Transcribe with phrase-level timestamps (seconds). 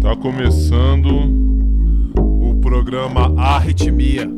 [0.00, 1.08] Tá começando
[2.16, 4.28] o programa Arritmia.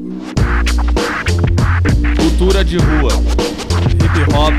[2.16, 3.12] Cultura de rua,
[3.88, 4.54] hip hop,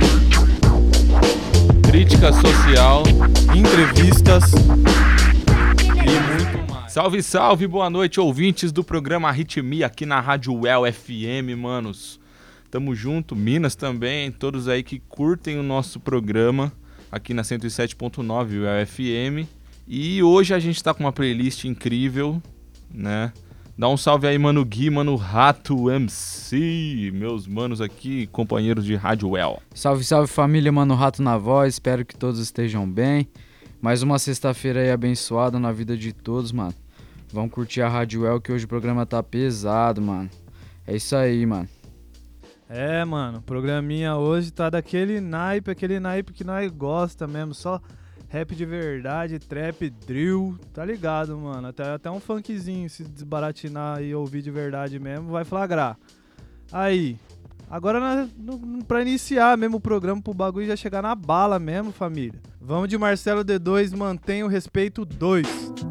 [1.89, 3.03] crítica social,
[3.55, 6.70] entrevistas e muito.
[6.91, 12.19] Salve, salve, boa noite, ouvintes do programa Arritmia aqui na Rádio Well FM, manos.
[12.69, 16.69] Tamo junto, Minas também, todos aí que curtem o nosso programa
[17.09, 19.47] aqui na 107.9 Well FM.
[19.87, 22.43] E hoje a gente tá com uma playlist incrível,
[22.93, 23.31] né?
[23.77, 29.29] Dá um salve aí, mano Gui, mano Rato MC, meus manos aqui, companheiros de Rádio
[29.29, 29.61] Well.
[29.73, 33.29] Salve, salve família, mano Rato na voz, espero que todos estejam bem.
[33.81, 36.75] Mais uma sexta-feira aí abençoada na vida de todos, mano.
[37.31, 40.29] Vamos curtir a Rádio El que hoje o programa tá pesado, mano.
[40.85, 41.67] É isso aí, mano.
[42.67, 47.81] É, mano, o programinha hoje tá daquele naipe, aquele naipe que nós gosta mesmo, só
[48.29, 51.67] rap de verdade, trap, drill, tá ligado, mano?
[51.67, 55.97] Até, até um funkzinho, se desbaratinar e ouvir de verdade mesmo, vai flagrar.
[56.71, 57.17] Aí,
[57.69, 61.91] agora na, no, pra iniciar mesmo o programa, pro bagulho já chegar na bala mesmo,
[61.91, 62.39] família.
[62.59, 65.90] Vamos de Marcelo D2, mantenha o respeito 2.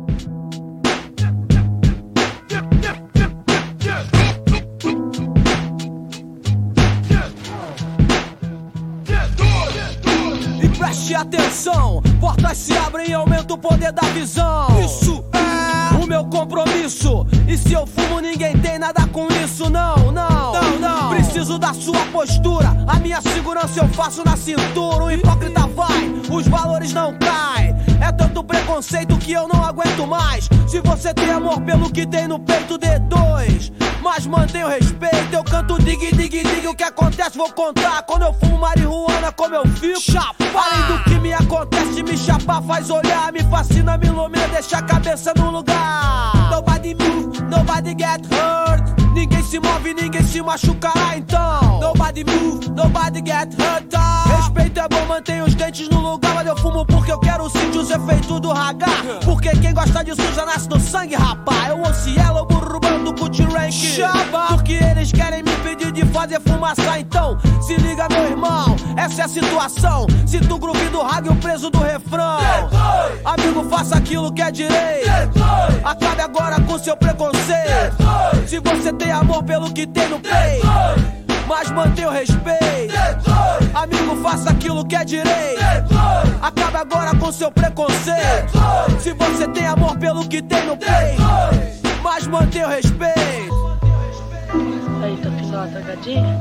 [10.91, 14.67] Preste atenção, portas se abrem e aumenta o poder da visão.
[14.85, 17.25] Isso é o meu compromisso.
[17.47, 20.53] E se eu fumo, ninguém tem nada com isso, não, não.
[20.53, 21.11] Não, não.
[21.11, 22.77] Preciso da sua postura.
[22.89, 25.05] A minha segurança eu faço na cintura.
[25.05, 27.17] O hipócrita vai, os valores não
[28.51, 30.49] preconceito que eu não aguento mais.
[30.67, 33.73] Se você tem amor pelo que tem no peito, D2.
[34.03, 36.67] Mas mantém o respeito, eu canto dig, dig, dig.
[36.67, 38.03] O que acontece, vou contar.
[38.03, 40.01] Quando eu fumo marihuana, como eu fico.
[40.01, 40.35] Chapa.
[40.53, 43.33] Além do que me acontece, me chapar faz olhar.
[43.33, 46.51] Me fascina, me ilumina, deixa a cabeça no lugar.
[46.51, 49.01] Nobody move, nobody get hurt.
[49.15, 51.79] Ninguém se move, ninguém se machucará então.
[51.81, 53.91] Nobody move, nobody get hurt.
[54.71, 56.35] Respeito é bom, mantém os dentes no lugar.
[56.35, 59.05] Mas eu fumo porque eu quero sentir os efeitos do ragar.
[59.25, 61.69] Porque quem gosta disso já nasce no sangue, rapá.
[61.69, 63.75] Eu ouço yellow, burro, bando, cut rank.
[64.49, 66.99] Porque eles querem me pedir de fazer fumaça.
[66.99, 68.77] Então, se liga, meu irmão.
[68.97, 70.07] Essa é a situação.
[70.27, 72.39] Sinto o groove do rag e o preso do refrão.
[73.25, 75.41] Amigo, faça aquilo que é direito.
[75.83, 77.97] Acabe agora com seu preconceito.
[78.47, 82.95] Se você tem amor pelo que tem no peito, mas mantém o respeito.
[83.75, 85.61] Amigo, faça aquilo que é direito.
[86.41, 88.53] Acabe agora com seu preconceito.
[89.01, 91.21] Se você tem amor pelo que tem no peito,
[92.05, 93.19] mas mantém o respeito.
[95.03, 96.39] Aí, tá pisando uma tragadinha?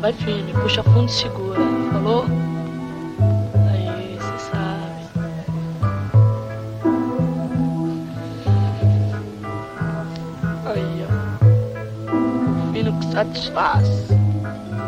[0.00, 1.58] Vai firme, puxa fundo e segura.
[1.92, 2.26] Falou?
[12.76, 13.88] Fino que satisfaz.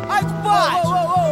[0.07, 0.81] Ai, pai!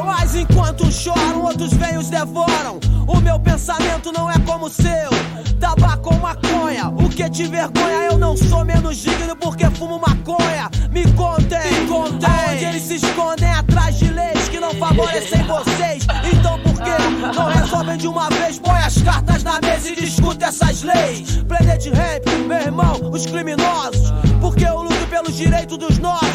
[0.04, 2.80] Mas enquanto choram, outros vêm os devoram.
[3.06, 5.12] O meu pensamento não é como o seu.
[5.60, 8.08] Tabaco ou maconha, o que te vergonha?
[8.12, 10.68] Eu não sou menos digno porque fumo maconha.
[10.90, 12.28] Me contem, Me contem.
[12.28, 16.08] aonde eles se escondem atrás de leis que não favorecem vocês.
[16.34, 18.58] Então por que não resolvem de uma vez?
[18.58, 21.38] Põe as cartas na mesa e discute essas leis.
[21.48, 24.12] Planet Ramp, meu irmão, os criminosos.
[24.42, 26.30] Porque eu luto pelos direitos dos nossos.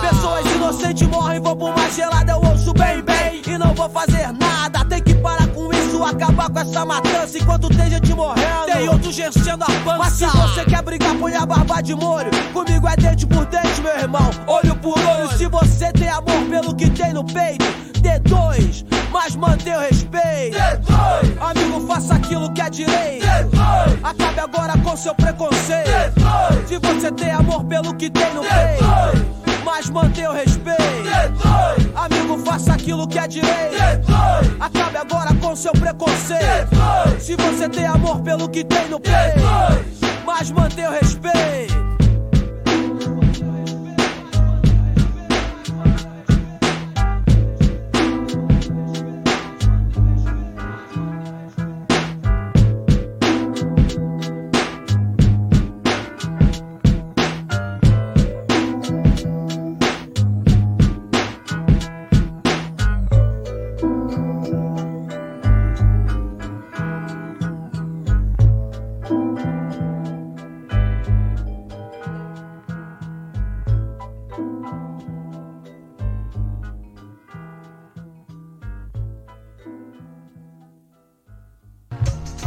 [0.00, 3.42] Pessoas inocentes morrem, vou por mais gelada, eu ouço bem, bem.
[3.46, 7.68] E não vou fazer nada, tem que parar com isso, acabar com essa matança enquanto
[7.68, 8.66] tem gente morrendo.
[8.72, 9.98] Tem outros gerenciando a pança.
[9.98, 12.30] Mas se você quer brigar, põe a barba de molho.
[12.52, 15.30] Comigo é dente por dente, meu irmão, olho por olho.
[15.36, 17.64] Se você tem amor pelo que tem no peito,
[18.00, 20.56] D2, mas mantém o respeito.
[21.40, 23.26] Amigo, faça aquilo que é direito.
[24.02, 26.20] Acabe agora com seu preconceito.
[26.66, 30.78] Se você tem amor pelo que tem no peito, mas mantém o respeito.
[31.94, 34.08] Amigo, faça aquilo que é direito.
[34.60, 36.76] Acabe agora com seu preconceito.
[37.18, 39.42] Se você tem amor pelo que tem no peito,
[40.24, 41.87] mas mantém o respeito.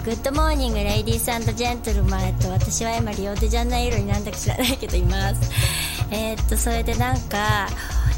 [0.04, 5.52] グッドモーニングレイディースジェントルマン、えっと、私は今リオデジャネイロになんだか知らないけどいます。
[6.10, 7.68] えっとそれでなんか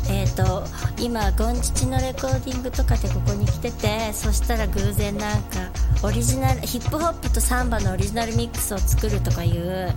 [0.10, 0.64] えーと、
[1.02, 5.72] 今ゴンチチのレコーディングとかでここに来ててそしたら偶然なんか
[6.04, 9.94] オリジナルヒップホップとサンバのオリジナルミックスを作るとかいう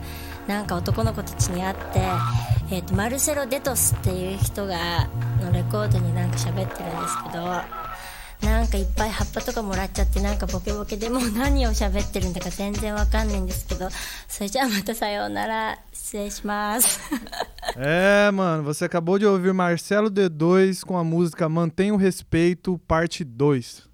[0.46, 1.82] なんか男の子たちに会って、
[2.70, 5.08] えーと、マルセロ・デトスっていう人が
[5.40, 7.85] のレコードになんか喋ってるんですけど
[8.41, 13.87] なんかいっぱい葉っぱとかもらっちゃってなんかボケボケでもう何を喋ってるんだか全然わかんないんですけど
[14.27, 16.99] それじゃあまたさようなら失礼します
[17.77, 23.23] É, mano, você acabou de ouvir Marcelo D2 com a música Mantenha o Respeito, parte
[23.23, 23.87] 2.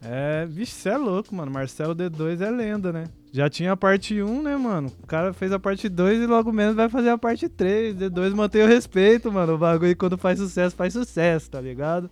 [0.00, 1.50] É, vixe, você é louco, mano.
[1.50, 3.04] Marcelo D2 é lenda, né?
[3.32, 4.90] Já tinha a parte 1, né, mano?
[5.02, 7.94] O cara fez a parte 2 e logo menos vai fazer a parte 3.
[7.96, 9.54] D2 mantém o respeito, mano.
[9.54, 12.08] O bagulho quando faz sucesso, faz sucesso, tá ligado?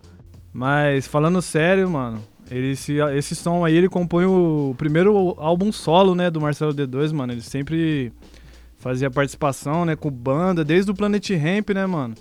[0.52, 6.14] Mas falando sério, mano, ele, esse, esse som aí ele compõe o primeiro álbum solo,
[6.14, 7.32] né, do Marcelo D2, mano.
[7.32, 8.12] Ele sempre
[8.76, 12.14] fazia participação, né, com banda, desde o Planet Ramp, né, mano?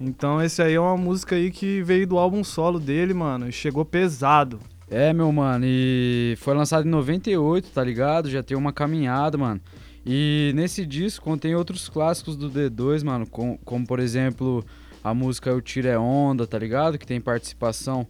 [0.00, 3.52] Então esse aí é uma música aí que veio do álbum solo dele, mano, e
[3.52, 4.60] chegou pesado.
[4.90, 8.28] É, meu mano, e foi lançado em 98, tá ligado?
[8.28, 9.60] Já tem uma caminhada, mano.
[10.04, 14.64] E nesse disco contém outros clássicos do D2, mano, com, como por exemplo
[15.02, 16.98] a música O Tiro é Onda, tá ligado?
[16.98, 18.06] Que tem participação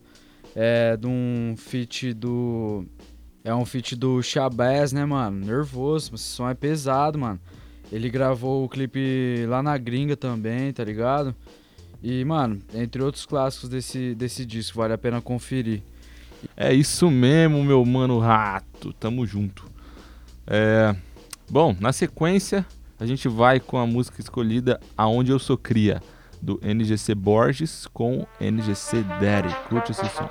[0.54, 2.84] é, de um feat do.
[3.44, 5.44] É um feat do Chabaz, né, mano?
[5.44, 7.40] Nervoso, esse som é pesado, mano.
[7.90, 11.34] Ele gravou o clipe lá na gringa também, tá ligado?
[12.02, 15.82] E, mano, entre outros clássicos desse, desse disco, vale a pena conferir.
[16.56, 18.92] É isso mesmo, meu mano rato.
[18.94, 19.64] Tamo junto.
[20.46, 20.94] É...
[21.50, 22.64] Bom, na sequência,
[22.98, 26.02] a gente vai com a música escolhida Aonde Eu Sou Cria,
[26.42, 29.54] do NGC Borges com NGC Daddy.
[29.68, 30.28] Curte esse som.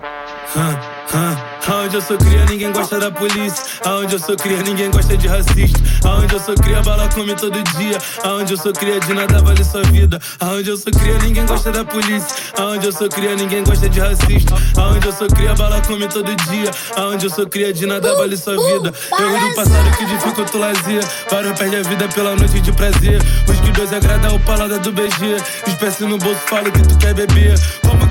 [1.67, 3.63] Aonde eu sou cria, ninguém gosta da polícia.
[3.85, 5.79] Aonde eu sou cria, ninguém gosta de racista.
[6.05, 7.97] Aonde eu sou cria, bala come todo dia.
[8.23, 10.19] Aonde eu sou cria, de nada vale sua vida.
[10.39, 12.35] Aonde eu sou cria, ninguém gosta da polícia.
[12.57, 14.55] Aonde eu sou cria, ninguém gosta de racista.
[14.77, 16.71] Aonde eu sou cria, bala come todo dia.
[16.95, 18.93] Aonde eu sou cria, de nada vale sua vida.
[19.19, 21.03] Eu do passado que dificulta o lazer.
[21.29, 23.21] Vários perde a vida pela noite de prazer.
[23.47, 25.37] Os que dois agrada o palada do BG.
[25.67, 27.59] Espécie no bolso, fala que tu quer beber.
[27.81, 28.07] Como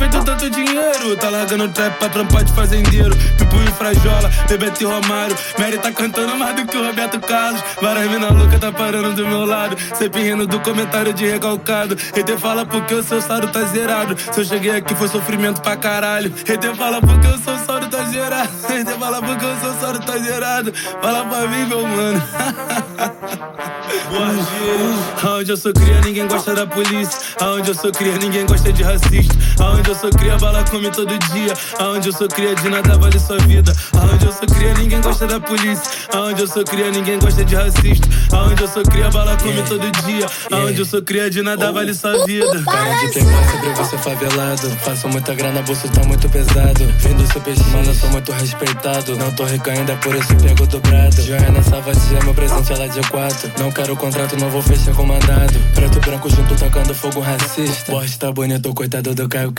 [0.00, 1.14] feito tanto dinheiro?
[1.16, 3.14] Tá largando trap pra trampar de fazendeiro.
[3.36, 5.36] Pipo e Frajola, Bebeto e Romário.
[5.58, 7.62] Mary tá cantando mais do que o Roberto Carlos.
[7.82, 9.76] Várias mina louca tá parando do meu lado.
[9.94, 11.96] Sempre rindo do comentário de recalcado.
[12.14, 14.16] Rede fala porque o seu saldo tá zerado.
[14.32, 16.32] Se eu cheguei aqui foi sofrimento pra caralho.
[16.46, 18.48] Rede fala porque o seu saldo tá zerado.
[18.68, 20.72] Rede fala porque o seu saldo tá zerado.
[21.02, 22.22] Fala pra mim, meu mano.
[25.22, 27.18] Aonde eu sou cria, ninguém gosta da polícia.
[27.40, 29.34] Aonde eu sou cria, ninguém gosta de racista.
[29.58, 31.52] Aonde eu sou cria, bala come todo dia.
[31.78, 33.74] Aonde eu sou cria, de nada vale sua vida.
[33.92, 35.90] Aonde eu sou cria, ninguém gosta da polícia.
[36.14, 38.08] Aonde eu sou cria, ninguém gosta de racista.
[38.32, 40.26] Aonde eu sou cria, bala come todo dia.
[40.52, 42.62] Aonde eu sou cria, de nada vale sua vida.
[42.62, 44.70] Cara de playboy, sempre você favelado.
[44.84, 46.84] Faço muita grana, bolso tá muito pesado.
[46.98, 47.54] Vindo super
[47.86, 49.16] eu sou muito respeitado.
[49.16, 51.20] Não tô rico ainda, por isso pego dobrado.
[51.20, 53.50] Joana Salvatia, meu presente ela de quatro.
[53.58, 55.58] Não quero contrato, não vou fechar com mandado.
[55.74, 57.92] Preto branco junto, tacando fogo racista.
[58.20, 59.50] Tá bonito, coitado do Caio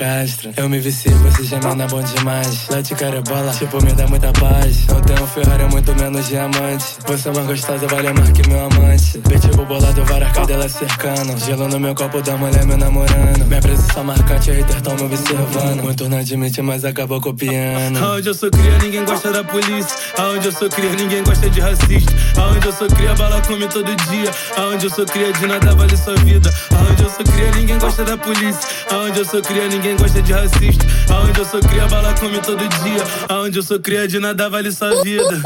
[0.56, 2.68] Eu me vicio, você já me bom demais.
[2.70, 4.86] Lá de cara é bola, tipo, me dá muita paz.
[4.86, 6.86] Não tenho Ferrari, muito menos diamante.
[7.08, 9.18] Você é mais gostosa, vale mais que meu amante.
[9.18, 11.40] Pitbull bolado, várias cadelas cercando.
[11.44, 13.48] Gelo no meu copo da mulher me namorando.
[13.48, 15.82] Minha presença marcante, hater tão me observando.
[15.82, 17.98] Muito não admite, mas acabou copiando.
[17.98, 19.98] Aonde eu sou cria, ninguém gosta da polícia.
[20.20, 22.14] Aonde eu sou cria, ninguém gosta de racista.
[22.38, 24.32] Aonde eu sou cria, bala come todo dia.
[24.56, 26.54] Aonde eu sou cria, de nada vale sua vida.
[26.76, 28.70] Aonde eu sou cria, ninguém gosta da polícia.
[28.92, 30.84] Aonde eu sou cria, ninguém gosta de racista.
[31.14, 33.04] Aonde eu sou cria, bala come todo dia.
[33.30, 35.42] Aonde eu sou cria, de nada vale sua vida.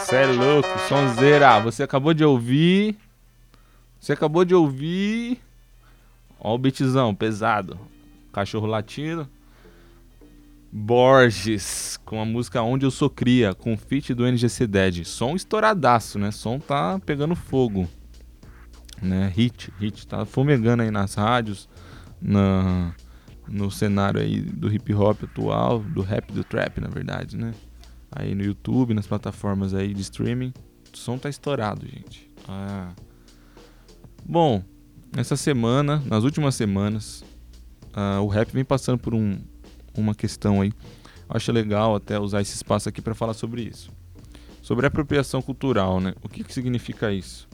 [0.00, 1.60] Cê é louco, sonzeira.
[1.60, 2.96] Você acabou de ouvir.
[4.00, 5.40] Você acabou de ouvir.
[6.40, 7.78] Ó o beatzão, pesado.
[8.32, 9.28] Cachorro latindo.
[10.76, 15.04] Borges, com a música Onde Eu Sou Cria, com feat do NGC Dead.
[15.04, 16.32] Som estouradaço, né?
[16.32, 17.88] Som tá pegando fogo.
[19.00, 19.32] Né?
[19.36, 21.68] Hit, hit, tá fumegando aí nas rádios,
[22.20, 22.92] na,
[23.46, 27.54] no cenário aí do hip hop atual, do rap do trap, na verdade, né?
[28.10, 30.52] Aí no YouTube, nas plataformas aí de streaming.
[30.92, 32.28] O som tá estourado, gente.
[32.48, 32.90] Ah.
[34.24, 34.60] Bom,
[35.16, 37.24] essa semana, nas últimas semanas,
[37.96, 39.38] uh, o rap vem passando por um,
[39.96, 40.72] uma questão aí.
[41.28, 43.90] Acho legal até usar esse espaço aqui para falar sobre isso.
[44.62, 46.14] Sobre apropriação cultural, né?
[46.22, 47.48] O que, que significa isso?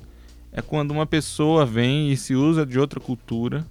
[0.52, 3.64] é quando uma pessoa vem e se usa de outra cultura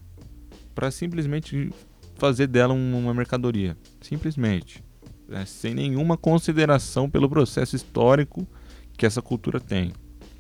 [0.74, 1.72] para simplesmente
[2.16, 3.78] fazer dela uma mercadoria.
[4.02, 4.84] Simplesmente.
[5.28, 5.46] Né?
[5.46, 8.48] Sem nenhuma consideração pelo processo histórico
[8.98, 9.92] que essa cultura tem.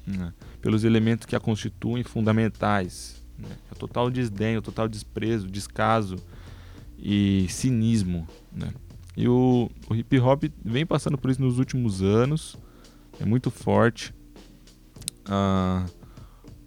[0.05, 0.33] Né?
[0.61, 3.21] Pelos elementos que a constituem fundamentais.
[3.37, 3.49] Né?
[3.71, 6.15] O total desdém, o total desprezo, descaso
[7.01, 8.27] e cinismo.
[8.51, 8.73] Né?
[9.15, 12.57] E o, o hip hop vem passando por isso nos últimos anos.
[13.19, 14.13] É muito forte.
[15.25, 15.85] Ah,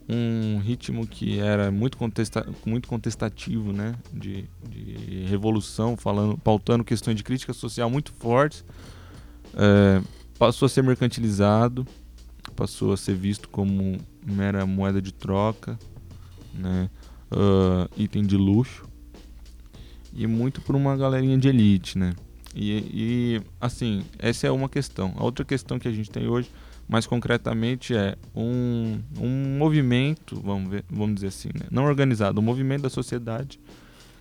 [0.08, 3.94] um ritmo que era muito, contesta muito contestativo, né?
[4.12, 8.64] De, de, revolução, falando, pautando questões de crítica social muito fortes.
[9.54, 10.02] É,
[10.38, 11.86] passou a ser mercantilizado,
[12.54, 15.78] passou a ser visto como mera moeda de troca,
[16.52, 16.90] né?
[17.34, 18.91] Uh, item de luxo
[20.14, 22.14] e muito por uma galerinha de elite, né?
[22.54, 25.14] E, e, assim, essa é uma questão.
[25.16, 26.50] A outra questão que a gente tem hoje,
[26.88, 31.66] mais concretamente, é um, um movimento, vamos, ver, vamos dizer assim, né?
[31.70, 33.58] não organizado, um movimento da sociedade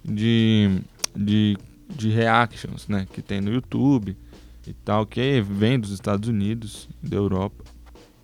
[0.03, 0.81] de,
[1.15, 1.57] de,
[1.89, 3.05] de reactions né?
[3.12, 4.15] que tem no YouTube
[4.65, 7.65] e tal, que vem dos Estados Unidos, da Europa.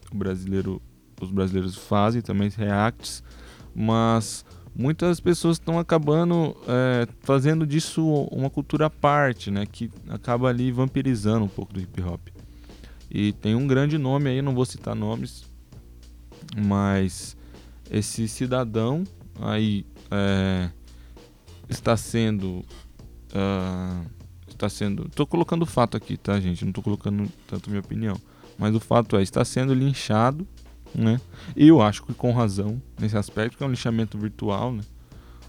[0.10, 0.82] O brasileiro,
[1.20, 3.22] os brasileiros fazem também reacts,
[3.76, 4.46] mas
[4.78, 9.66] muitas pessoas estão acabando é, fazendo disso uma cultura à parte, né?
[9.66, 12.28] Que acaba ali vampirizando um pouco do hip hop.
[13.10, 15.46] E tem um grande nome aí, não vou citar nomes,
[16.56, 17.36] mas
[17.90, 19.04] esse cidadão
[19.42, 20.70] aí é,
[21.68, 22.64] está sendo.
[23.34, 24.06] Uh,
[24.48, 25.08] está sendo.
[25.08, 26.64] Estou colocando fato aqui, tá, gente?
[26.64, 28.16] Não estou colocando tanto minha opinião.
[28.58, 30.48] Mas o fato é, está sendo linchado
[30.94, 31.20] né?
[31.56, 34.84] Eu acho que com razão nesse aspecto, que é um lixamento virtual, né?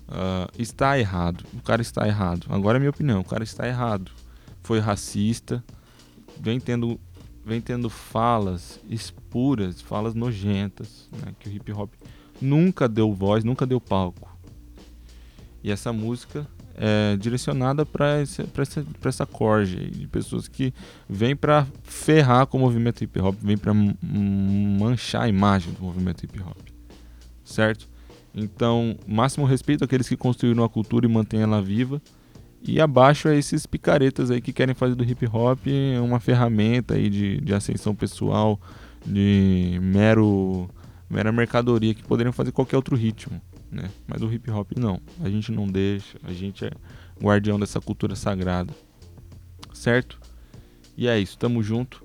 [0.09, 1.45] Uh, está errado.
[1.53, 2.47] O cara está errado.
[2.49, 3.21] Agora é minha opinião.
[3.21, 4.11] O cara está errado.
[4.63, 5.63] Foi racista.
[6.41, 6.99] Vem tendo,
[7.45, 11.35] vem tendo falas espuras, falas nojentas, né?
[11.39, 11.93] que o hip hop
[12.41, 14.35] nunca deu voz, nunca deu palco.
[15.63, 16.47] E essa música
[16.81, 18.47] é, direcionada para essa,
[19.05, 20.73] essa corja de pessoas que
[21.09, 26.25] vêm para ferrar com o movimento hip hop, vêm para manchar a imagem do movimento
[26.25, 26.57] hip hop,
[27.45, 27.89] certo?
[28.33, 32.01] Então, máximo respeito àqueles que construíram a cultura e mantêm ela viva.
[32.63, 35.61] E abaixo a esses picaretas aí que querem fazer do hip hop
[36.03, 38.61] uma ferramenta aí de, de ascensão pessoal,
[39.05, 40.69] de mero
[41.09, 43.91] mera mercadoria que poderiam fazer qualquer outro ritmo né?
[44.07, 45.01] Mas o hip hop não.
[45.21, 46.71] A gente não deixa, a gente é
[47.23, 48.75] guardião dessa cultura sagrada.
[49.73, 50.19] Certo?
[50.97, 52.03] E é isso, tamo junto.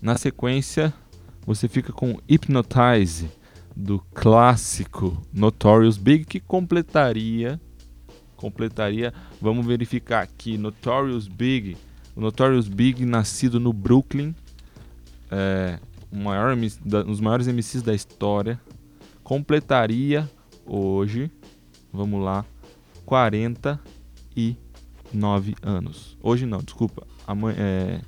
[0.00, 0.92] Na sequência,
[1.46, 3.30] você fica com Hypnotize
[3.76, 7.60] do clássico Notorious Big que completaria
[8.44, 11.78] completaria, vamos verificar aqui Notorious Big,
[12.14, 14.34] o Notorious Big nascido no Brooklyn,
[15.30, 15.78] é,
[16.12, 18.60] maior, um dos maiores MCs da história,
[19.22, 20.28] completaria
[20.66, 21.30] hoje,
[21.92, 22.44] vamos lá,
[23.04, 26.16] 49 anos.
[26.22, 27.06] Hoje não, desculpa.
[27.26, 28.00] Amanhã, é,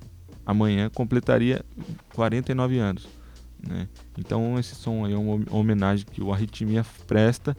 [0.44, 1.64] amanhã completaria
[2.14, 3.08] 49 anos.
[3.66, 3.88] Né?
[4.18, 7.56] Então esse som aí é uma homenagem que o Arritmia presta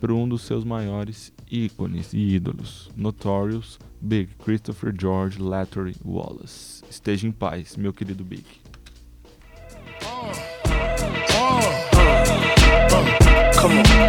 [0.00, 6.82] para um dos seus maiores ícones e ídolos, Notorious Big Christopher George Lattery Wallace.
[6.88, 8.44] Esteja em paz, meu querido Big.
[10.02, 10.32] Oh.
[11.34, 11.90] Oh.
[13.62, 13.99] Oh.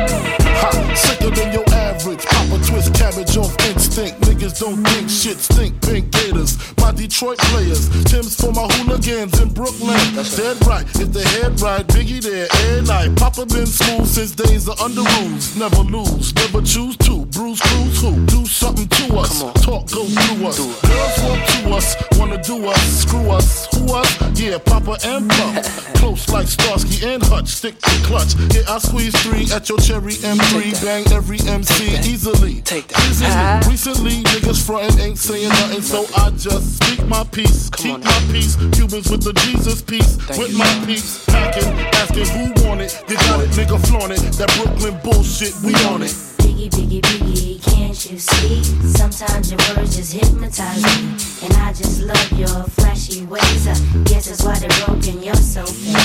[1.21, 2.25] Sicker than your average.
[2.25, 4.30] Pop a twist cabbage off instinct.
[4.41, 5.79] Niggas don't think shit stink.
[5.83, 7.87] Pink Gators, my Detroit players.
[8.05, 9.99] Tim's for my hooligans in Brooklyn.
[10.15, 13.15] That's Dead right, if the head right, Biggie there, air night.
[13.17, 15.55] Papa been smooth since days of under rules.
[15.55, 17.25] Never lose, never choose to.
[17.27, 18.25] Bruise, cruise, who?
[18.25, 19.43] Do something to us.
[19.61, 20.57] Talk, go through us.
[20.57, 23.67] Girls want to us, wanna do us, screw us.
[23.75, 24.39] Who us?
[24.39, 25.63] Yeah, Papa and Pump.
[26.01, 28.33] Close like Starsky and Hutch, stick to clutch.
[28.55, 32.61] Yeah, I squeeze three at your cherry M3 bang every MC easily.
[32.61, 33.05] Take that.
[33.05, 33.71] Easily.
[33.71, 38.55] Recently, niggas frontin' ain't saying nothing, so I just speak my peace, keep my peace.
[38.71, 41.25] Cubans with the Jesus peace, with my peace.
[41.25, 41.67] Packing,
[41.99, 43.03] asking who want it.
[43.07, 44.21] They got it, nigga flaunt it.
[44.39, 46.30] That Brooklyn bullshit, we on it.
[46.51, 48.61] Biggie, biggie, biggie, can't you see?
[48.85, 51.47] Sometimes your words just hypnotize me.
[51.47, 53.67] And I just love your flashy ways.
[53.69, 55.95] I guess that's why they're broken, you're so fake.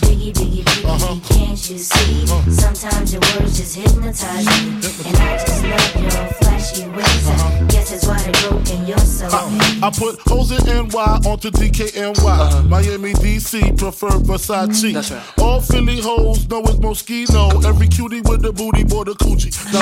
[0.00, 1.20] Biggie, biggie, biggie, uh-huh.
[1.28, 2.24] can't you see?
[2.24, 2.50] Uh-huh.
[2.50, 4.80] Sometimes your words just hypnotize me.
[5.06, 7.28] And I just love your flashy ways.
[7.28, 7.66] Uh-huh.
[7.68, 9.28] Guess it's why they broke in your soul.
[9.30, 12.16] I, I put hoes in NY onto DKNY.
[12.16, 12.62] Uh-huh.
[12.62, 14.94] Miami, DC, prefer Versace.
[14.94, 15.22] That's right.
[15.38, 17.62] All Philly hoes know it's Moschino.
[17.64, 19.52] Every cutie with the booty, boy, the coochie.
[19.72, 19.81] Now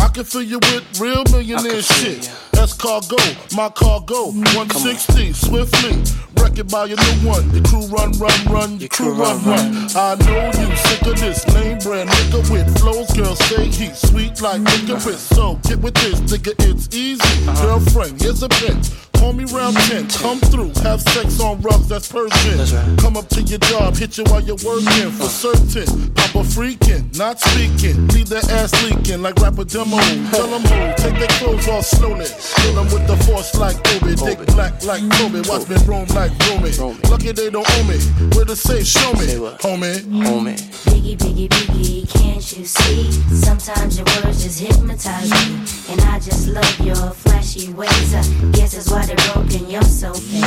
[0.00, 2.30] I can fill you with real millionaire shit.
[2.52, 3.16] That's cargo,
[3.54, 4.32] my cargo.
[4.32, 6.02] 160, swiftly.
[6.40, 7.50] Wreck it by your new one.
[7.54, 8.80] Your crew run, run, run.
[8.80, 9.88] Your crew run, run.
[9.94, 13.12] I know you sick of this name brand nigga with flows.
[13.12, 15.20] Girl, say he's sweet like licorice.
[15.20, 17.46] So get with this, nigga, it's easy.
[17.60, 19.09] Girlfriend, here's a bitch.
[19.20, 22.96] Call me round 10, come through, have sex on rugs, that's Persian.
[22.96, 26.10] Come up to your job, hit you while you're working, for certain.
[26.14, 29.98] Papa freaking, not speaking, leave their ass leaking like rapper demo.
[30.32, 32.24] Tell them who, take their clothes off slowly.
[32.56, 36.32] Kill them with the force like Obi, dick black like Kobe, watch me roam like
[36.48, 36.72] Romy.
[37.10, 37.98] Lucky they don't owe me,
[38.34, 39.26] where to say, show me,
[39.60, 40.00] homie.
[40.24, 40.56] Homie.
[40.88, 43.12] Biggie, biggie, biggie, can't you see?
[43.34, 45.92] Sometimes your words just hypnotize me.
[45.92, 48.14] And I just love your flashy ways.
[48.14, 48.22] I
[48.52, 50.42] guess that's why they're broken, you're so fake.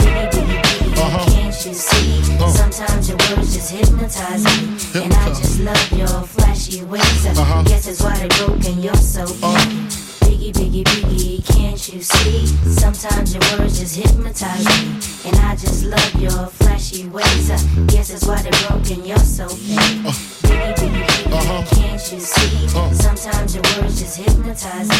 [0.00, 2.22] Biggie, biggie, biggie, can't you see?
[2.48, 5.02] Sometimes your words just hypnotize me.
[5.02, 7.26] And I just love your flashy ways.
[7.26, 9.42] I guess that's why they're broken, you're so fake.
[9.42, 10.26] Uh.
[10.26, 11.52] Biggie, biggie, biggie, uh-huh.
[11.52, 12.44] can't you see?
[12.44, 12.70] Uh.
[12.70, 15.28] Sometimes your words just hypnotize me.
[15.28, 17.50] And I just love your flashy ways.
[17.50, 20.00] I guess that's why they're broken, you're so fake.
[20.48, 22.68] Biggie, biggie, biggie, can't you see?
[22.94, 24.99] Sometimes your words just hypnotize me.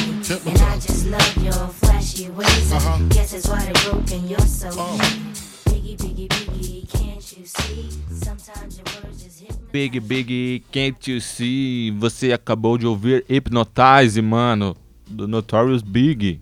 [9.72, 11.92] Big Big Can't You See?
[11.92, 16.40] Você acabou de ouvir Hypnotize, mano, do Notorious Big.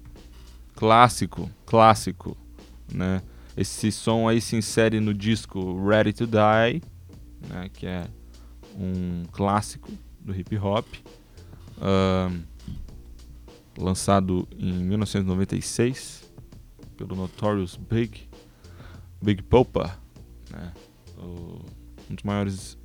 [0.75, 2.35] Clássico, clássico,
[2.91, 3.21] né?
[3.55, 6.83] Esse som aí se insere no disco Ready to Die,
[7.51, 7.69] né?
[7.71, 8.07] Que é
[8.75, 10.87] um clássico do hip hop.
[11.83, 12.41] ahn,
[13.77, 16.23] lançado em 1996
[16.97, 18.27] pelo Notorious Big,
[19.21, 19.99] Big Popa,
[20.51, 20.73] né?
[21.19, 22.78] Um dos maiores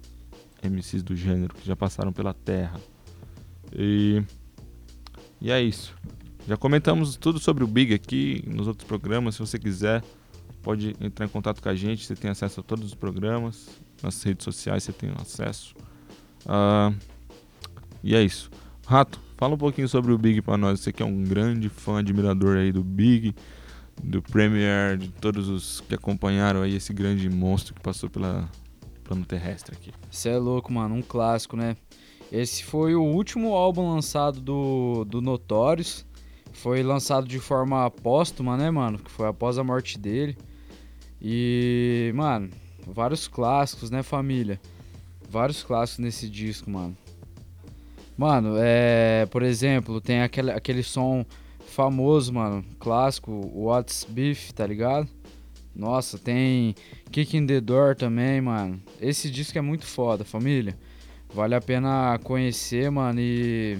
[0.64, 2.80] MCs do gênero que já passaram pela Terra.
[3.72, 4.24] E,
[5.42, 5.96] e é isso.
[6.48, 9.36] Já comentamos tudo sobre o Big aqui nos outros programas.
[9.36, 10.04] Se você quiser,
[10.62, 12.06] pode entrar em contato com a gente.
[12.06, 13.70] Você tem acesso a todos os programas.
[14.02, 15.74] Nas redes sociais você tem acesso.
[16.46, 16.92] Ah,
[18.04, 18.52] e é isso.
[18.86, 20.82] Rato, fala um pouquinho sobre o Big pra nós.
[20.82, 23.34] Você que é um grande fã, admirador aí do Big,
[24.04, 28.50] do Premier, de todos os que acompanharam aí esse grande monstro que passou pela
[29.22, 29.92] terrestre aqui.
[30.10, 31.78] Você é louco, mano, um clássico, né?
[32.32, 36.04] Esse foi o último álbum lançado do, do Notorious.
[36.52, 38.98] Foi lançado de forma póstuma, né, mano?
[38.98, 40.36] Que foi após a morte dele.
[41.22, 42.50] E, mano,
[42.88, 44.60] vários clássicos, né, família?
[45.30, 46.98] Vários clássicos nesse disco, mano.
[48.18, 49.28] Mano, é.
[49.28, 51.26] Por exemplo, tem aquele, aquele som
[51.68, 55.08] famoso, mano, clássico, What's Beef, tá ligado?
[55.76, 56.76] Nossa, tem
[57.12, 58.82] Kick in the Door também, mano.
[59.02, 60.78] Esse disco é muito foda, família.
[61.34, 63.80] Vale a pena conhecer, mano, e.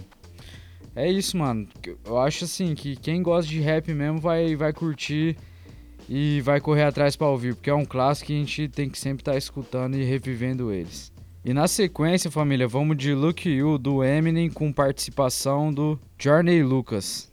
[0.96, 1.68] É isso, mano.
[2.06, 5.38] Eu acho assim que quem gosta de rap mesmo vai, vai curtir
[6.08, 9.00] e vai correr atrás pra ouvir, porque é um clássico que a gente tem que
[9.00, 11.12] sempre estar escutando e revivendo eles.
[11.46, 17.33] E na sequência, família, vamos de Look You do Eminem com participação do Journey Lucas.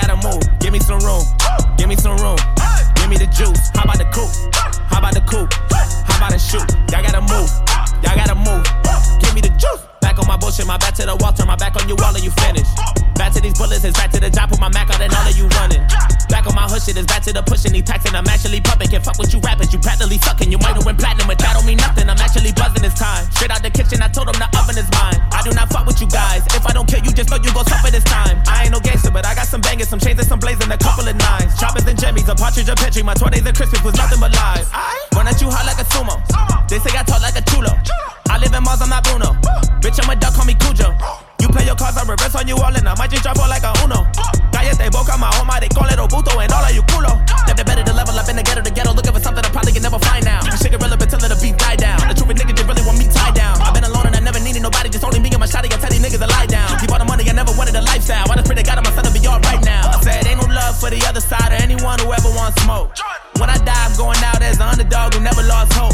[0.00, 0.42] Gotta move.
[0.60, 1.22] Give me some room.
[1.76, 2.38] Give me some room.
[2.96, 3.70] Give me the juice.
[3.74, 4.32] How about the coupe?
[4.88, 5.52] How about the coupe?
[6.08, 6.64] How about the shoot?
[6.90, 7.50] Y'all gotta move.
[8.02, 8.64] Y'all gotta move.
[10.00, 12.14] Back on my bullshit, my back to the wall, turn my back on you, all
[12.14, 12.72] and you finished.
[13.20, 15.28] Back to these bullets, it's back to the job, put my Mac out and all
[15.28, 15.84] of you running.
[16.32, 18.64] Back on my hood shit, it's back to the pushing, these packs and I'm actually
[18.64, 18.88] pumping.
[18.88, 20.48] Can't fuck with you rappers, you practically sucking.
[20.48, 22.08] You might have went platinum, but that don't mean nothing.
[22.08, 23.28] I'm actually buzzing this time.
[23.36, 25.20] Straight out the kitchen, I told them the oven is mine.
[25.36, 26.48] I do not fuck with you guys.
[26.56, 28.40] If I don't kill you, just know you gon' suffer this time.
[28.48, 30.80] I ain't no gangster, but I got some bangers, some chains and some blazing, a
[30.80, 31.52] couple of nines.
[31.60, 33.04] Choppers and jimmies, a partridge, a petri.
[33.04, 34.64] My 20s and Christmas was nothing but lies.
[34.72, 36.16] I run at you hard like a sumo.
[36.72, 37.76] They say I talk like a chulo.
[38.30, 39.34] I live in Mars, I'm not Bruno.
[39.82, 40.94] Bitch, I'm a duck, call me Cujo.
[41.42, 43.50] You play your cards, I reverse on you all, and I might just drop all
[43.50, 44.06] like a Uno.
[44.54, 47.16] Cállate boca, my home, they call it Obuto, and all of you culo.
[47.48, 49.72] Never better to level up in the ghetto, the ghetto, looking for something I probably
[49.72, 50.44] can never find now.
[50.60, 51.98] Shit irrelevant till the beat die down.
[52.06, 53.56] The truth is, niggas just really want me tied down.
[53.64, 55.72] I've been alone and I never needed nobody, just only me and my shotty.
[55.72, 56.78] I tell these niggas to lie down.
[56.78, 58.30] Keep all the money, I never wanted a lifestyle.
[58.30, 59.90] I just pray to God son to be alright now.
[59.90, 62.92] I said, ain't no love for the other side or anyone who ever wants smoke.
[63.40, 65.89] When I die, I'm going out as the underdog who never lost hope.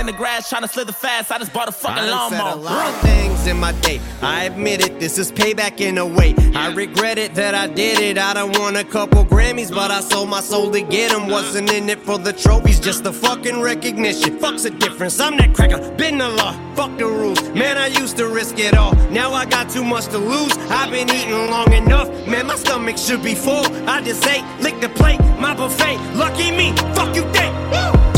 [0.00, 1.30] In the grass, trying to slither fast.
[1.30, 4.00] I just bought a fucking I done said a lot of things in my day.
[4.22, 6.34] I admit it, this is payback in a way.
[6.54, 8.16] I regret it that I did it.
[8.16, 11.28] I don't want a couple Grammys, but I sold my soul to get them.
[11.28, 14.38] Wasn't in it for the trophies, just the fucking recognition.
[14.38, 15.20] Fuck's the difference.
[15.20, 16.52] I'm that cracker, been the law.
[16.74, 17.42] Fuck the rules.
[17.50, 18.94] Man, I used to risk it all.
[19.10, 20.56] Now I got too much to lose.
[20.70, 22.08] I've been eating long enough.
[22.26, 23.66] Man, my stomach should be full.
[23.86, 25.98] I just ate, lick the plate, my buffet.
[26.14, 27.54] Lucky me, fuck you think.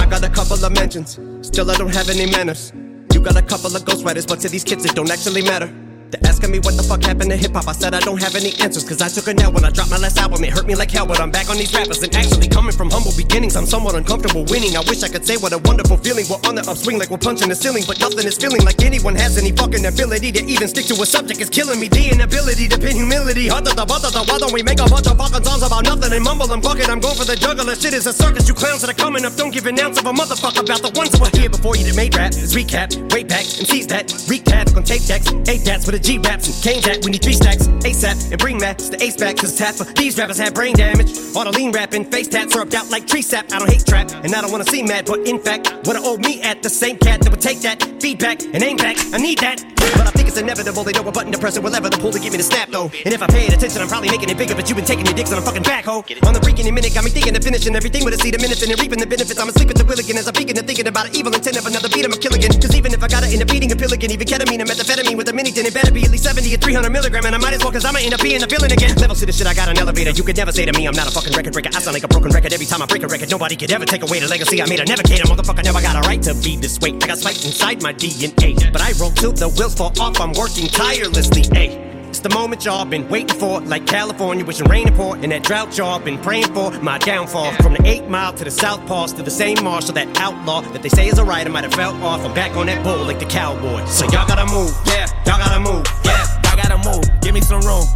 [0.00, 2.72] I got a couple of mentions, still I don't have any manners.
[3.12, 5.81] You got a couple of ghostwriters, but to these kids it don't actually matter.
[6.12, 7.64] They're asking me what the fuck happened to hip hop.
[7.64, 9.88] I said I don't have any answers, cause I took a L when I dropped
[9.88, 10.44] my last album.
[10.44, 12.04] It hurt me like hell, but I'm back on these rappers.
[12.04, 14.76] And actually, coming from humble beginnings, I'm somewhat uncomfortable winning.
[14.76, 16.28] I wish I could say what a wonderful feeling.
[16.28, 19.16] We're on the upswing like we're punching the ceiling, but nothing is feeling like anyone
[19.16, 21.40] has any fucking ability to even stick to a subject.
[21.40, 21.88] It's killing me.
[21.88, 23.48] The inability to pin humility.
[23.48, 26.20] To the the why don't we make a bunch of fucking songs about nothing and
[26.20, 26.92] mumble and bucket?
[26.92, 27.72] I'm going for the juggler.
[27.72, 28.44] Shit is a circus.
[28.48, 29.32] You clowns that are coming up.
[29.40, 31.88] Don't give an ounce of a motherfucker about the ones who were here before you
[31.88, 32.36] that made rap.
[32.36, 34.12] It's recap, way back, and seize that.
[34.28, 37.04] Recap on tape decks, eight dats with a G raps and cane that.
[37.04, 39.36] We need three stacks, ASAP, and bring Max the ace back.
[39.36, 41.10] Cause tap for these rappers have brain damage.
[41.36, 43.52] All the lean rapping, face tats syrup out like tree sap.
[43.52, 46.00] I don't hate trap, and I don't wanna see mad, but in fact, what I
[46.02, 48.96] owe me at the same cat that would take that feedback and aim back.
[49.12, 49.71] I need that.
[49.96, 50.84] But I think it's inevitable.
[50.84, 52.46] They know a button to press it, will ever the pull to give me the
[52.46, 52.90] snap though.
[53.04, 54.54] And if I paid attention, I'm probably making it bigger.
[54.54, 56.02] But you've been taking your dicks on a fucking backhoe.
[56.26, 58.62] On the freaking minute, got me thinking of finishing everything with a seed of minutes
[58.62, 59.38] and reaping the benefits.
[59.38, 61.56] I'm asleep at the wheel again as I'm peeking and thinking about an evil intent
[61.58, 62.04] of another beat.
[62.04, 62.50] I'm a kill again.
[62.52, 65.16] Cause even if I gotta end up eating a pill again, even ketamine and methamphetamine
[65.16, 67.26] with a mini, then it better be at least 70 or 300 milligram.
[67.26, 68.94] And I might as well, cause I'ma end up being a villain again.
[68.96, 70.10] Levels to the shit, I got an elevator.
[70.10, 71.70] You could never say to me, I'm not a fucking record breaker.
[71.74, 73.30] I sound like a broken record every time I break a record.
[73.30, 74.80] Nobody could ever take away the legacy I made.
[74.80, 75.64] I never cater, motherfucker.
[75.64, 76.94] Never got a right to be this way.
[77.02, 78.72] I got spite inside my DNA.
[78.72, 80.20] But I roll till the wheels fall off.
[80.20, 81.42] I'm working tirelessly.
[81.54, 81.92] Ayy.
[82.08, 85.44] It's the moment y'all been waiting for, like California, wishing rain to pour, and that
[85.44, 86.70] drought y'all been praying for.
[86.82, 90.08] My downfall from the eight mile to the south pass to the same marshal, that
[90.18, 92.22] outlaw that they say is a rider might have fell off.
[92.22, 93.84] I'm back on that bull like the cowboy.
[93.86, 96.42] So y'all gotta move, yeah, y'all gotta move, yeah.
[96.52, 97.02] I gotta move.
[97.22, 97.86] Give me some room.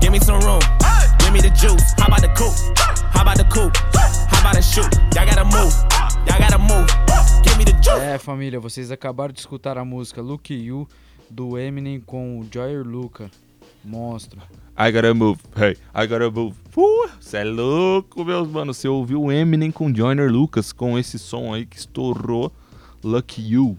[0.00, 0.60] Give me some room.
[1.18, 1.82] Give me the juice.
[1.98, 2.54] How about the coupe?
[3.10, 3.76] How about the coupe?
[4.30, 4.86] How about the shoot?
[5.16, 5.74] Y'all gotta move.
[6.28, 6.86] Y'all gotta move.
[7.42, 8.00] Give me the juice.
[8.00, 10.86] É, família, vocês acabaram de escutar a música Look You
[11.34, 13.28] do Eminem com o Joyer Luca.
[13.84, 14.40] Monstro.
[14.78, 16.56] I gotta move, hey, I gotta move.
[17.20, 18.76] Você é louco, meus manos.
[18.76, 22.50] Você ouviu o Eminem com Joyner Lucas com esse som aí que estourou
[23.02, 23.76] Lucky You,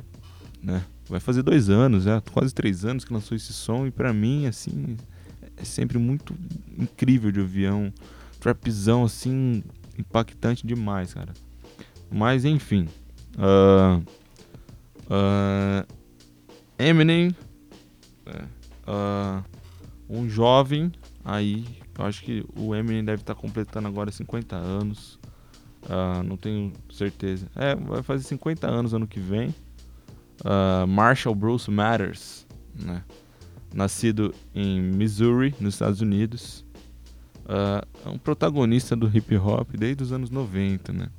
[0.61, 0.83] né?
[1.09, 2.21] Vai fazer dois anos, né?
[2.31, 4.97] Quase três anos que lançou esse som e pra mim, assim,
[5.57, 6.35] é sempre muito
[6.77, 7.65] incrível de ouvir.
[7.65, 7.91] É um
[8.39, 9.63] trapzão, assim,
[9.97, 11.33] impactante demais, cara.
[12.11, 12.87] Mas, enfim.
[13.37, 14.01] ah,
[15.09, 15.85] ah,
[16.77, 17.35] Eminem.
[18.85, 19.43] Ah,
[20.09, 20.91] um jovem
[21.23, 21.65] aí.
[21.97, 25.19] Eu acho que o Eminem deve estar completando agora 50 anos.
[25.89, 27.47] ah, não tenho certeza.
[27.55, 29.53] É, vai fazer 50 anos ano que vem.
[30.43, 33.03] Ah, Marshall Bruce Matters, né?
[33.73, 36.63] Nascido em Missouri, nos Estados Unidos.
[38.03, 41.09] É um protagonista do hip hop desde os anos 90, né?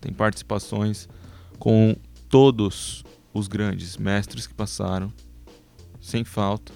[0.00, 1.08] Tem participações
[1.58, 1.96] com
[2.28, 5.12] todos os grandes mestres que passaram,
[6.08, 6.72] sem falta.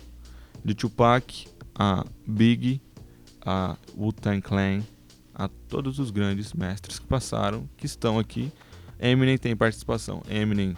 [0.64, 2.81] De Tupac a Biggie,
[3.45, 4.83] a Wu-Tang Clan,
[5.35, 8.53] a todos os grandes mestres que passaram, que estão aqui.
[9.01, 10.23] Eminem tem participação.
[10.29, 10.77] Eminem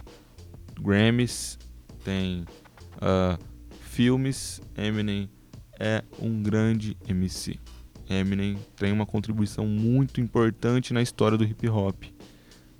[0.79, 1.59] Grammys,
[2.03, 2.45] tem
[3.01, 3.37] ah,
[3.81, 4.61] filmes.
[4.75, 5.29] Eminem
[5.79, 7.59] é um grande MC.
[8.09, 12.03] Eminem tem uma contribuição muito importante na história do hip hop,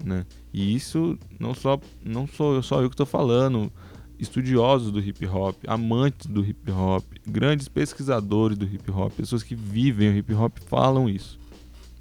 [0.04, 0.26] né?
[0.54, 3.72] E isso não só não sou só eu que estou falando,
[4.20, 9.56] estudiosos do hip hop, amantes do hip hop, grandes pesquisadores do hip hop, pessoas que
[9.56, 11.40] vivem o hip hop falam isso.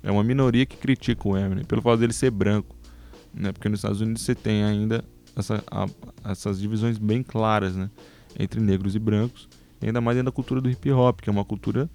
[0.03, 2.77] É uma minoria que critica o Eminem pelo fato dele ser branco,
[3.33, 3.53] né?
[3.53, 5.88] Porque nos Estados Unidos você tem ainda essa, a-
[6.31, 7.90] essas divisões bem claras, né?
[8.38, 9.48] Entre negros e brancos,
[9.83, 11.88] ainda mais dentro da cultura do hip hop, que é uma cultura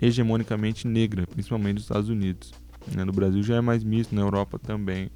[0.00, 2.52] hegemonicamente negra, principalmente nos Estados Unidos.
[2.94, 3.04] Né?
[3.04, 5.10] No Brasil já é mais misto, na Europa também.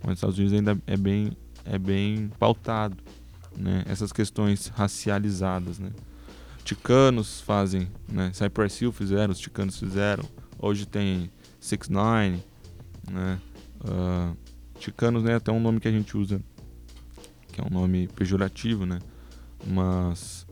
[0.00, 1.30] Mas nos Estados Unidos ainda é bem,
[1.64, 2.96] é bem pautado,
[3.58, 3.82] né?
[3.86, 5.90] Essas questões racializadas, né?
[6.64, 8.30] Ticanos fazem, né?
[8.32, 10.24] Cypress Hill fizeram, os ticanos fizeram.
[10.58, 12.42] Hoje tem Six Nine,
[13.10, 13.38] né?
[13.80, 14.36] Uh,
[14.78, 16.40] ticanos né, até um nome que a gente usa,
[17.52, 18.98] que é um nome pejorativo, né?
[19.66, 20.46] Mas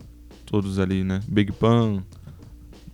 [0.44, 1.20] todos ali, né?
[1.28, 2.02] Big Pan,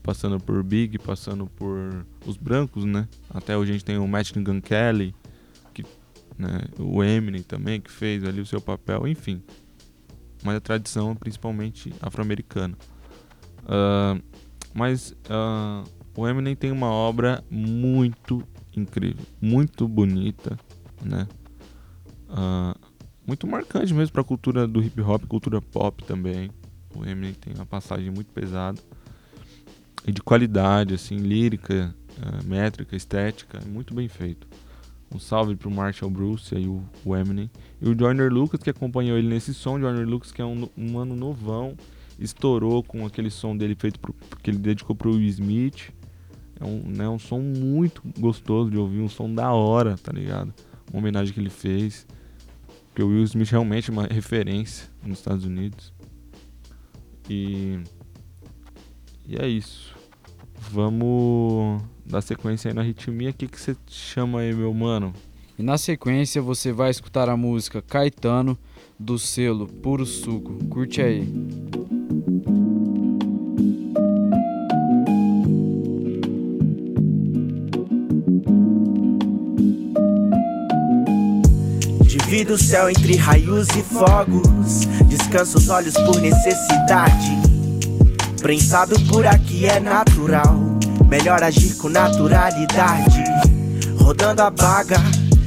[0.03, 3.09] passando por Big, passando por os brancos, né?
[3.31, 5.15] Até hoje a gente tem o Machine Gun Kelly,
[5.73, 5.85] que,
[6.37, 6.61] né?
[6.79, 9.43] o Eminem também, que fez ali o seu papel, enfim.
[10.43, 12.77] Mas a tradição principalmente afro-americana.
[13.63, 14.23] Uh,
[14.75, 18.43] mas uh, o Eminem tem uma obra muito
[18.77, 20.59] incrível, muito bonita,
[21.03, 21.29] né?
[22.29, 22.79] Uh,
[23.27, 26.51] muito marcante mesmo para a cultura do hip hop, cultura pop também.
[26.95, 28.81] O Eminem tem uma passagem muito pesada
[30.05, 31.95] e de qualidade, assim, lírica,
[32.45, 34.49] métrica, estética, muito bem feito.
[35.15, 37.51] Um salve pro Marshall Bruce e o, o Eminem.
[37.81, 39.79] E o Joyner Lucas, que acompanhou ele nesse som.
[39.79, 41.77] Joyner Lucas, que é um, um ano novão,
[42.19, 45.93] estourou com aquele som dele feito pro, que ele dedicou pro Will Smith.
[46.59, 50.55] É um, né, um som muito gostoso de ouvir, um som da hora, tá ligado?
[50.91, 52.07] Uma homenagem que ele fez.
[52.89, 55.93] Porque o Will Smith realmente é uma referência nos Estados Unidos.
[57.29, 57.81] E.
[59.27, 59.95] E é isso.
[60.71, 63.31] Vamos dar sequência aí na ritmia.
[63.31, 65.15] O que, que você chama aí, meu mano?
[65.59, 68.57] E na sequência você vai escutar a música Caetano
[68.99, 70.53] do selo Puro Suco.
[70.67, 71.27] Curte aí.
[82.03, 84.87] Divido o céu entre raios e fogos.
[85.09, 87.31] Descanso os olhos por necessidade.
[88.41, 90.72] Prensado por aqui é natural.
[91.13, 93.23] Melhor agir com naturalidade.
[94.01, 94.97] Rodando a baga,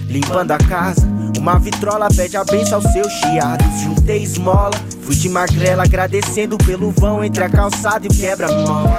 [0.07, 1.01] limpando a casa.
[1.39, 3.81] Uma vitrola pede a benção aos seus chiados.
[3.81, 8.91] Juntei esmola, fui de magrela, agradecendo pelo vão entre a calçada e o quebra-mola.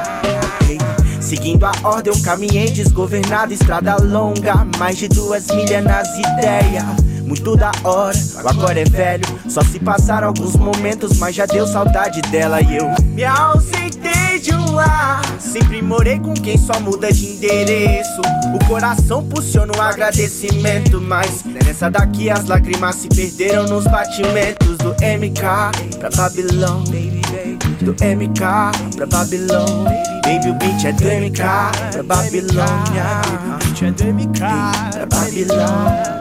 [1.20, 6.84] Seguindo a ordem, eu caminhei desgovernado, estrada longa, mais de duas milhas nas ideias.
[7.26, 9.26] Muito da hora, o agora é velho.
[9.48, 14.54] Só se passaram alguns momentos, mas já deu saudade dela e eu me ausentei de
[14.54, 15.22] um lar.
[15.40, 18.20] Sempre morei com quem só muda de endereço.
[18.54, 24.92] O coração pulsiona um agradecimento, mas nessa daqui as lágrimas se perderam nos batimentos do
[24.92, 25.40] MK
[25.98, 26.84] pra Babilão.
[27.80, 28.40] Do MK
[28.96, 29.84] pra Babilão.
[30.22, 31.42] Baby, o beat é do MK
[31.92, 33.20] pra Babilônia.
[33.54, 36.16] O beat é do MK pra Babilão.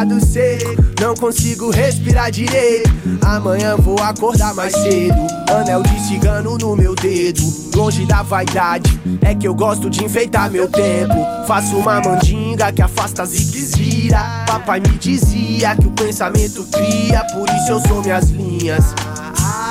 [0.00, 2.88] Cerrado seco, não consigo respirar direito.
[3.20, 5.14] Amanhã vou acordar mais cedo.
[5.50, 7.42] Anel de cigano no meu dedo.
[7.76, 11.14] Longe da vaidade, é que eu gosto de enfeitar meu tempo.
[11.46, 14.44] Faço uma mandinga que afasta as vira.
[14.46, 18.94] Papai me dizia que o pensamento cria, por isso eu sou minhas linhas.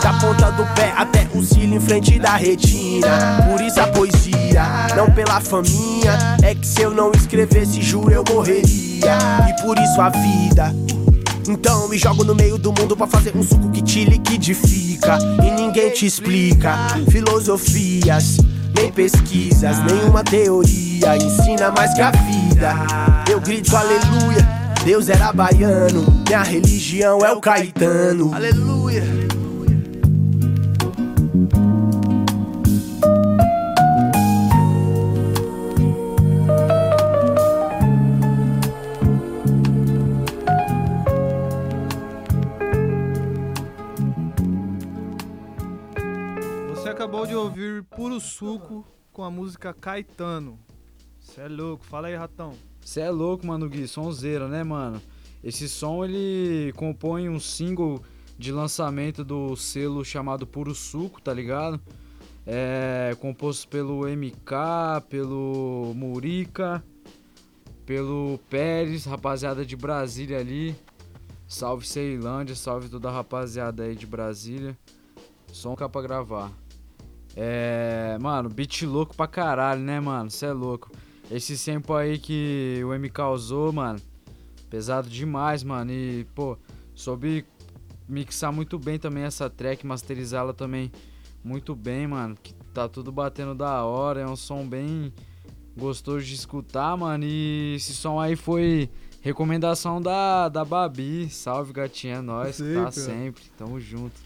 [0.09, 3.45] Da ponta do pé até o cílio em frente da retina.
[3.47, 6.35] Por isso a poesia, não pela faminha.
[6.41, 9.19] É que se eu não escrevesse, juro eu morreria.
[9.47, 10.73] E por isso a vida.
[11.47, 15.19] Então me jogo no meio do mundo pra fazer um suco que te liquidifica.
[15.45, 16.75] E ninguém te explica
[17.11, 18.37] filosofias,
[18.75, 21.17] nem pesquisas, nenhuma teoria.
[21.17, 22.73] Ensina mais que a vida.
[23.29, 24.57] Eu grito aleluia.
[24.83, 28.33] Deus era baiano, minha religião é o Caetano.
[28.33, 29.28] Aleluia.
[46.89, 50.57] Você acabou de ouvir Puro Suco com a música Caetano.
[51.19, 52.55] Cê é louco, fala aí, ratão.
[52.81, 54.99] Cê é louco, mano, Gui, sonzeira, né, mano?
[55.43, 58.01] Esse som ele compõe um single
[58.39, 61.79] de lançamento do selo chamado Puro Suco, tá ligado?
[62.43, 66.83] É composto pelo MK, pelo Murica,
[67.85, 70.75] pelo Pérez, rapaziada de Brasília ali.
[71.47, 74.75] Salve Ceilândia, salve toda a rapaziada aí de Brasília.
[75.53, 76.51] Som cá pra gravar.
[77.41, 78.17] É.
[78.19, 80.29] Mano, beat louco pra caralho, né, mano?
[80.29, 80.91] Cê é louco.
[81.31, 83.99] Esse sample aí que o MK usou, mano.
[84.69, 85.91] Pesado demais, mano.
[85.91, 86.57] E, pô,
[86.93, 87.45] soube
[88.07, 90.91] mixar muito bem também essa track, masterizá-la também
[91.43, 92.35] muito bem, mano.
[92.41, 94.19] Que tá tudo batendo da hora.
[94.19, 95.13] É um som bem
[95.77, 97.23] gostoso de escutar, mano.
[97.23, 98.89] E esse som aí foi
[99.21, 101.29] recomendação da, da Babi.
[101.29, 102.83] Salve, gatinha, é nóis, Sempre.
[102.83, 103.43] tá sempre.
[103.57, 104.19] Tamo junto.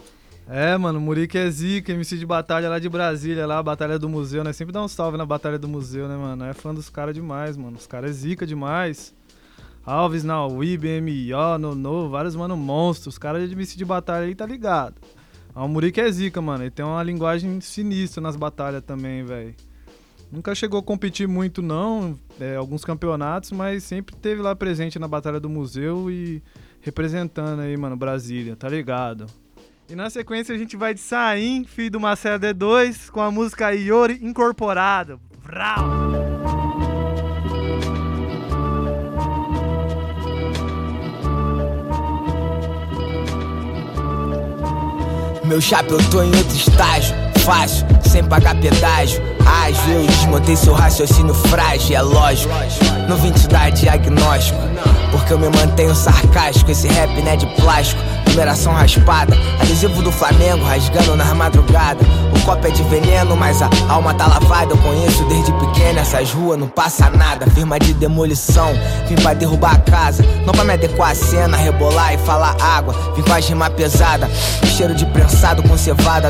[0.47, 4.43] É, mano, Murique é zica, MC de batalha lá de Brasília, lá, Batalha do Museu,
[4.43, 4.51] né?
[4.51, 6.43] Sempre dá um salve na Batalha do Museu, né, mano?
[6.43, 7.77] É fã dos caras demais, mano.
[7.77, 9.13] Os caras é zica demais.
[9.85, 13.15] Alves, Naui, BMO, Nono, vários mano monstros.
[13.15, 14.95] Os caras de MC de batalha aí tá ligado.
[15.55, 16.63] Ah, O Murique é zica, mano.
[16.63, 19.55] Ele tem uma linguagem sinistra nas batalhas também, velho.
[20.29, 25.07] Nunca chegou a competir muito, não, é, alguns campeonatos, mas sempre teve lá presente na
[25.07, 26.41] Batalha do Museu e
[26.81, 29.27] representando aí, mano, Brasília, tá ligado?
[29.89, 33.73] E na sequência a gente vai de Saim, filho do Marcelo D2, com a música
[33.75, 35.19] Iori Incorporado.
[35.43, 35.83] Vrau!
[45.45, 47.13] Meu chapéu, eu tô em outro estágio.
[47.45, 49.21] Fácil, sem pagar pedágio.
[49.45, 52.53] Ágil, eu desmontei seu raciocínio frágil, é lógico.
[53.09, 54.57] Não vim te dar diagnóstico,
[55.11, 56.71] porque eu me mantenho sarcástico.
[56.71, 58.01] Esse rap não é de plástico,
[58.33, 59.37] numeração raspada.
[59.61, 61.99] Adesivo do Flamengo rasgando na madrugada.
[62.35, 64.73] O copo é de veneno, mas a alma tá lavada.
[64.73, 67.45] Eu conheço desde pequeno essas ruas, não passa nada.
[67.51, 68.73] Firma de demolição,
[69.07, 70.25] vim pra derrubar a casa.
[70.45, 72.93] Não pra me adequar a cena, rebolar e falar água.
[73.15, 74.29] Vim com as pesada,
[74.75, 75.77] cheiro de prensado com.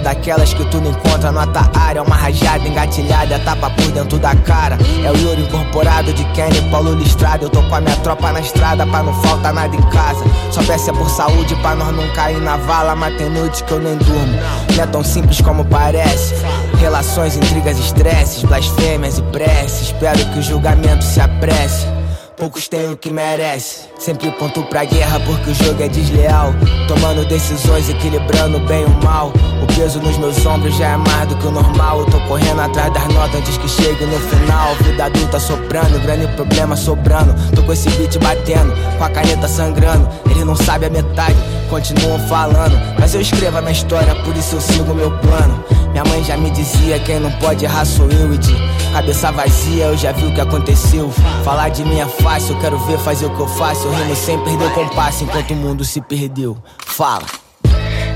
[0.02, 2.04] Daquelas que tu não encontra na tua área.
[2.04, 4.78] Uma rajada engatilhada, tapa por dentro da cara.
[5.04, 7.46] É o Yuri incorporado de Kenny, Paulo Listrado.
[7.46, 10.24] Eu tô com a minha tropa na estrada pra não faltar nada em casa.
[10.52, 12.96] Só peça por saúde pra nós não cair na vala.
[12.96, 14.38] Mas tem noite que eu nem durmo.
[14.76, 16.34] Não é tão simples como parece.
[16.80, 19.82] Relações, intrigas, estresses, blasfêmias e preces.
[19.84, 21.88] Espero que o julgamento se apresse.
[22.36, 23.86] Poucos têm o que merece.
[23.98, 26.54] Sempre ponto pra guerra porque o jogo é desleal.
[26.88, 29.32] Tomando decisões, equilibrando bem o mal.
[29.62, 32.00] O peso nos meus ombros já é mais do que o normal.
[32.00, 34.76] Eu tô correndo atrás das notas antes que chegue no final.
[34.82, 37.34] Vida adulta soprando, grande problema sobrando.
[37.56, 40.10] Tô com esse beat batendo, com a caneta sangrando.
[40.30, 41.38] Ele não sabe a metade,
[41.74, 42.80] continuam falando.
[43.00, 45.64] Mas eu escrevo a minha história, por isso eu sigo meu plano.
[45.92, 48.34] Minha mãe já me dizia: quem não pode errar sou eu.
[48.34, 48.54] E de
[48.94, 51.12] cabeça vazia, eu já vi o que aconteceu.
[51.44, 53.88] Falar de mim é fácil, eu quero ver fazer o que eu faço.
[53.88, 56.56] Eu rimo sem perder o compasso enquanto o mundo se perdeu.
[56.86, 57.26] Fala.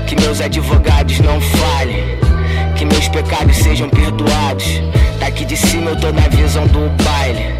[0.06, 2.18] Que meus advogados não falhem.
[2.76, 4.66] Que meus pecados sejam perdoados.
[5.18, 7.56] Daqui de cima eu tô na visão do baile.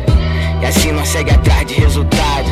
[0.63, 2.49] E assim nós segue atrás de resultado.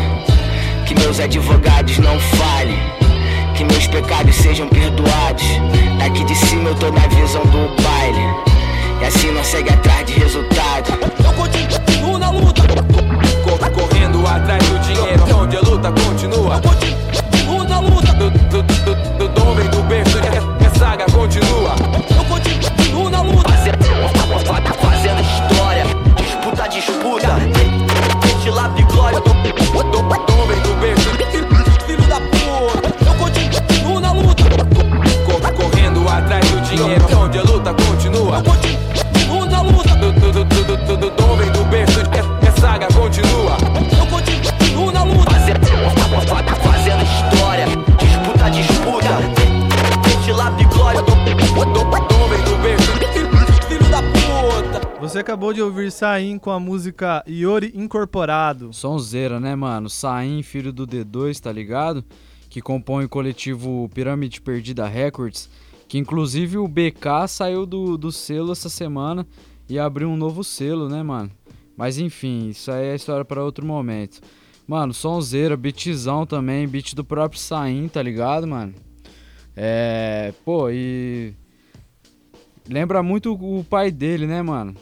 [0.85, 3.06] Que meus advogados não falhem.
[3.57, 5.45] Que meus pecados sejam perdoados.
[5.99, 8.21] Daqui de cima eu tô na visão do baile.
[9.01, 10.93] E assim nós segue atrás de resultado.
[11.25, 12.63] Eu continuo na luta.
[13.75, 16.57] Correndo atrás do dinheiro, onde a luta continua.
[16.57, 18.13] Eu continuo na luta.
[18.13, 21.75] Do, do, do, do dom vem do berço, a saga continua.
[22.17, 22.76] Eu continuo
[38.43, 38.81] continua.
[38.95, 39.97] Eu continuo na luta.
[39.97, 43.57] Do, do, do, berço, que a- que a saga continua.
[43.99, 45.27] Eu continuo na luta.
[46.63, 50.09] Fazendo história, disputa, disputa.
[50.09, 51.03] Este lápis glória.
[51.03, 51.17] Do,
[52.29, 52.93] vem do berço,
[53.69, 54.87] Filho da puta.
[55.01, 58.73] Você acabou de ouvir Saim com a música Iori Incorporado.
[58.73, 59.89] Sonzeira, né, mano?
[59.89, 62.05] Saim, filho do D2, tá ligado?
[62.49, 65.49] Que compõe o coletivo Pirâmide Perdida Records.
[65.89, 69.27] Que inclusive o BK saiu do, do selo essa semana
[69.69, 71.31] e abriu um novo selo, né, mano?
[71.77, 74.21] Mas enfim, isso aí é história para outro momento.
[74.67, 78.75] Mano, sonzeira, beatzão também, beat do próprio Saim, tá ligado, mano?
[79.55, 80.35] É.
[80.45, 81.33] Pô, e.
[82.69, 84.75] Lembra muito o pai dele, né, mano?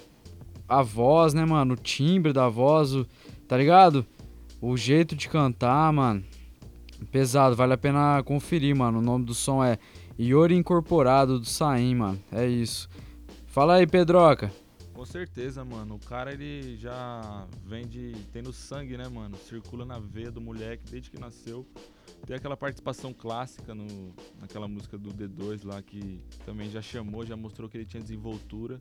[0.67, 1.75] A voz, né, mano?
[1.75, 3.07] O timbre da voz, o-
[3.47, 4.07] tá ligado?
[4.61, 6.25] O jeito de cantar, mano.
[7.13, 9.01] Pesado, vale a pena conferir, mano.
[9.01, 9.79] O nome do som é
[10.19, 12.23] Iori Incorporado do Saim, mano.
[12.31, 12.89] É isso.
[13.47, 14.53] Fala aí, Pedroca.
[14.93, 15.97] Com certeza, mano.
[15.97, 18.13] O cara ele já vem de.
[18.33, 19.37] tem no sangue, né, mano?
[19.37, 21.67] Circula na veia do moleque desde que nasceu.
[22.27, 27.37] Tem aquela participação clássica no, naquela música do D2 lá que também já chamou, já
[27.37, 28.81] mostrou que ele tinha desenvoltura.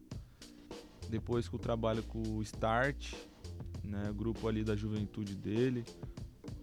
[1.09, 3.13] Depois com o trabalho com o Start,
[3.83, 4.13] né?
[4.15, 5.83] Grupo ali da juventude dele,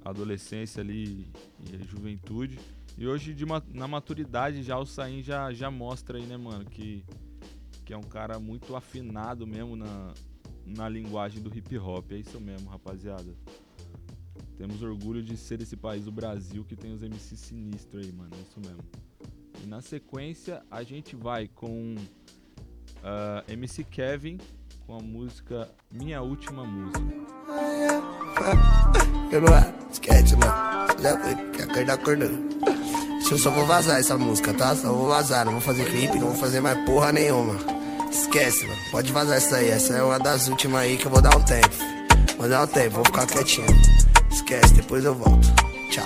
[0.04, 1.28] adolescência ali
[1.60, 2.58] e juventude.
[3.00, 7.02] E hoje de na maturidade já o Sain já, já mostra aí, né, mano, que
[7.82, 10.12] que é um cara muito afinado mesmo na,
[10.64, 12.12] na linguagem do hip hop.
[12.12, 13.34] É isso mesmo, rapaziada.
[14.58, 18.30] Temos orgulho de ser esse país, o Brasil, que tem os MC sinistros aí, mano.
[18.36, 18.84] É isso mesmo.
[19.64, 21.96] E na sequência, a gente vai com
[23.02, 24.38] ah, MC Kevin
[24.86, 27.00] com a música Minha Última Música.
[29.32, 29.94] You know what?
[29.94, 30.86] Sketch, man.
[31.00, 32.79] Left it, que acordar acordando.
[33.30, 34.74] Eu só vou vazar essa música, tá?
[34.74, 37.54] Só vou vazar, não vou fazer clipe, não vou fazer mais porra nenhuma.
[38.10, 38.80] Esquece, mano.
[38.90, 39.70] Pode vazar essa aí.
[39.70, 41.68] Essa é uma das últimas aí que eu vou dar um tempo.
[42.36, 43.68] Vou dar um tempo, vou ficar quietinho.
[44.32, 45.46] Esquece, depois eu volto.
[45.92, 46.04] Tchau.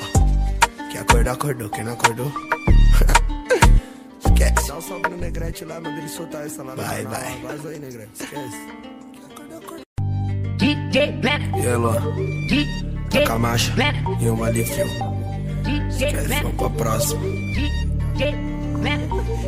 [0.90, 1.70] Quem acordou, acordou.
[1.70, 2.30] Quem não acordou.
[4.26, 4.68] Esquece.
[4.68, 6.74] Dá um salve no Negrete lá, manda ele soltar essa lá.
[6.74, 7.40] Vai, vai.
[7.40, 8.10] Vaza aí, Negrete.
[8.20, 8.58] Esquece.
[10.58, 11.58] DJ Black.
[11.58, 12.02] E aí, Luan?
[12.48, 13.72] DJ Camacha.
[14.20, 15.13] E uma ali, fio.
[16.06, 17.22] Esquece, vamos pra próxima.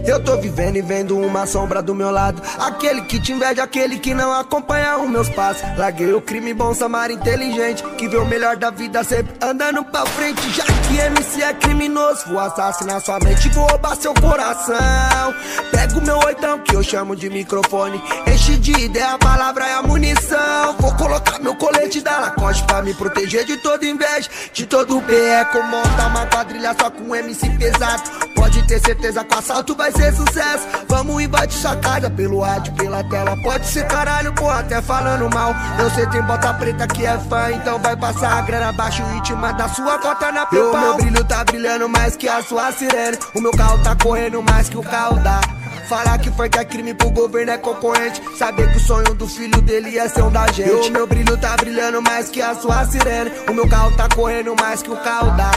[0.06, 2.40] Eu tô vivendo e vendo uma sombra do meu lado.
[2.58, 5.62] Aquele que te inveja, aquele que não acompanha os meus passos.
[5.76, 7.82] Larguei o crime bom, samar inteligente.
[7.98, 10.40] Que vê o melhor da vida sempre andando pra frente.
[10.52, 15.34] Já que MC é criminoso, vou assassinar sua mente, vou roubar seu coração.
[15.72, 18.00] Pego meu oitão, que eu chamo de microfone.
[18.32, 20.76] Enche de ideia, a palavra é a munição.
[20.78, 25.16] Vou colocar meu colete da Lacoste pra me proteger de toda inveja, de todo PE.
[25.70, 28.02] Monta uma quadrilha só com MC pesado.
[28.34, 30.66] Pode ter certeza que o assalto vai ser sucesso.
[30.88, 33.36] Vamos invadir sua casa pelo rádio, pela tela.
[33.42, 35.54] Pode ser caralho, pô, até falando mal.
[35.78, 39.20] Eu sei tem bota preta que é fã, então vai passar a grana abaixo e
[39.22, 40.74] te manda sua cota na PayPal.
[40.74, 43.18] O meu brilho tá brilhando mais que a sua sirene.
[43.34, 45.40] O meu carro tá correndo mais que o carro da.
[45.88, 48.20] Falar que foi que é crime pro governo é concorrente.
[48.36, 50.88] Saber que o sonho do filho dele é ser um da gente.
[50.88, 53.30] O meu brilho tá brilhando mais que a sua sirene.
[53.48, 55.50] O meu carro tá correndo mais que o carro da.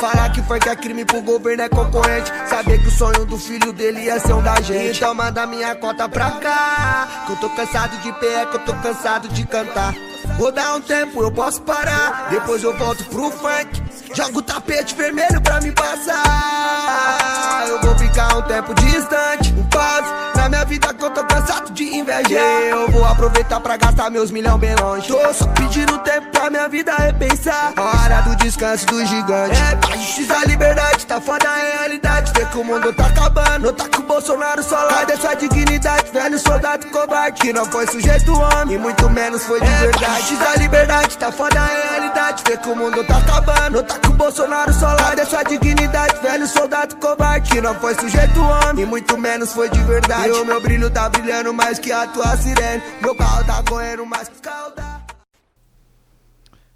[0.00, 2.32] Falar que foi que é crime pro governo é concorrente.
[2.48, 4.96] Saber que o sonho do filho dele é ser um da gente.
[4.96, 7.24] Então manda minha cota pra cá.
[7.26, 9.94] Que eu tô cansado de pé, que eu tô cansado de cantar.
[10.38, 12.28] Vou dar um tempo, eu posso parar.
[12.30, 13.83] Depois eu volto pro funk.
[14.14, 17.64] Jogo o tapete vermelho pra me passar.
[17.68, 19.52] Eu vou ficar um tempo distante.
[19.56, 22.60] Um pause na minha vida que eu tô cansado de invejar.
[22.70, 25.08] Eu vou aproveitar pra gastar meus milhão bem longe.
[25.08, 27.72] Tô só pedindo tempo pra minha vida repensar.
[27.76, 29.60] A hora do descanso do gigante.
[29.60, 31.06] É, pra justiça, a liberdade.
[31.06, 32.32] Tá foda a realidade.
[32.34, 33.72] Vê que o mundo tá acabando.
[33.72, 34.98] Tá com o Bolsonaro só lá.
[34.98, 36.10] Cadê sua dignidade?
[36.12, 37.40] Velho soldado covarde.
[37.40, 38.76] Que não foi sujeito homem.
[38.76, 40.20] E muito menos foi de verdade.
[40.20, 41.18] Justiça, a liberdade.
[41.18, 42.42] Tá foda a realidade.
[42.46, 43.83] Vê que o mundo tá acabando.
[43.84, 45.10] Tá com o Bolsonaro só lá.
[45.10, 46.20] Cadê sua dignidade?
[46.20, 47.50] Velho soldado covarde.
[47.50, 48.84] Que não foi sujeito homem.
[48.84, 50.28] E muito menos foi de verdade.
[50.28, 52.82] E o meu brilho tá brilhando mais que a tua sirene.
[53.00, 54.94] Meu carro tá correndo mais que o carro da.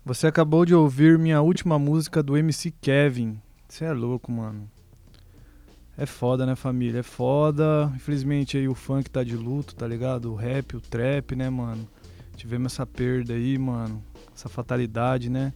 [0.05, 3.39] Você acabou de ouvir minha última música do MC Kevin.
[3.69, 4.71] Você é louco, mano.
[5.99, 7.01] É foda, né, família?
[7.01, 7.93] É foda.
[7.95, 10.33] Infelizmente aí o funk tá de luto, tá ligado?
[10.33, 11.87] O rap, o trap, né, mano?
[12.37, 14.03] Tivemos essa perda aí, mano.
[14.35, 15.53] Essa fatalidade, né?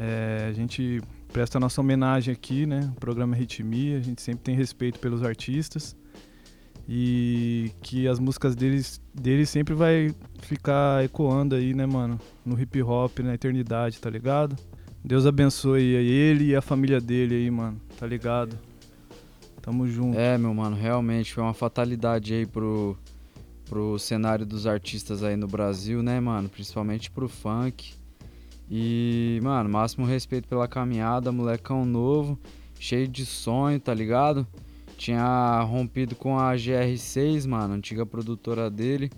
[0.00, 2.92] É, a gente presta a nossa homenagem aqui, né?
[2.96, 3.98] O programa Ritmia.
[3.98, 5.96] A gente sempre tem respeito pelos artistas.
[6.88, 12.18] E que as músicas deles, deles sempre vai ficar ecoando aí, né, mano?
[12.46, 14.56] No hip hop, na eternidade, tá ligado?
[15.04, 18.56] Deus abençoe ele e a família dele aí, mano, tá ligado?
[19.60, 20.18] Tamo junto.
[20.18, 22.96] É, meu mano, realmente foi uma fatalidade aí pro,
[23.68, 26.48] pro cenário dos artistas aí no Brasil, né, mano?
[26.48, 27.92] Principalmente pro funk.
[28.70, 32.38] E, mano, máximo respeito pela caminhada, molecão novo,
[32.78, 34.46] cheio de sonho, tá ligado?
[34.96, 39.10] Tinha rompido com a GR6, mano, antiga produtora dele,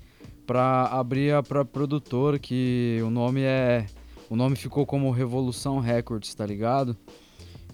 [0.46, 3.86] pra abrir a própria produtora, que o nome é.
[4.28, 6.96] O nome ficou como Revolução Records, tá ligado?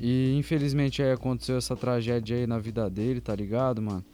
[0.00, 4.04] E infelizmente aí aconteceu essa tragédia aí na vida dele, tá ligado, mano?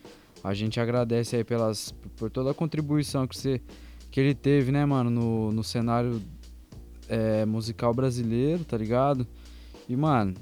[0.42, 3.60] A gente agradece aí pelas, por toda a contribuição que, você,
[4.10, 6.20] que ele teve, né, mano, no, no cenário
[7.12, 9.26] é, musical brasileiro, tá ligado?
[9.86, 10.34] E, mano,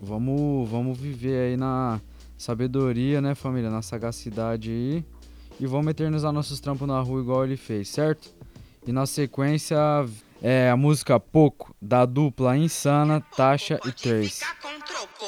[0.00, 2.00] vamos, vamos viver aí na
[2.36, 3.70] sabedoria, né, família?
[3.70, 5.04] Na sagacidade aí.
[5.60, 8.28] E vamos eternizar nossos trampos na rua igual ele fez, certo?
[8.84, 9.78] E na sequência,
[10.42, 14.42] é a música Pouco, da dupla Insana, Tasha e Trace.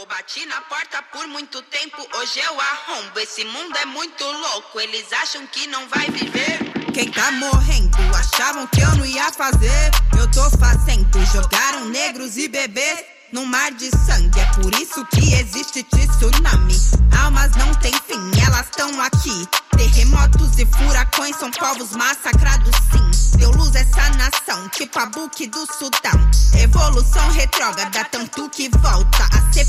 [0.09, 3.19] Bati na porta por muito tempo, hoje eu arrombo.
[3.21, 6.84] Esse mundo é muito louco, eles acham que não vai viver.
[6.95, 9.91] Quem tá morrendo, achavam que eu não ia fazer.
[10.17, 14.39] Eu tô fazendo, jogaram negros e bebês no mar de sangue.
[14.39, 16.81] É por isso que existe tsunami.
[17.21, 19.45] Almas não têm fim, elas estão aqui.
[19.77, 23.39] Terremotos e furacões são povos massacrados, sim.
[23.39, 26.31] Deu luz essa nação, tipo a Buque do Sudão.
[26.63, 29.67] Evolução retrógrada, tanto que volta a ser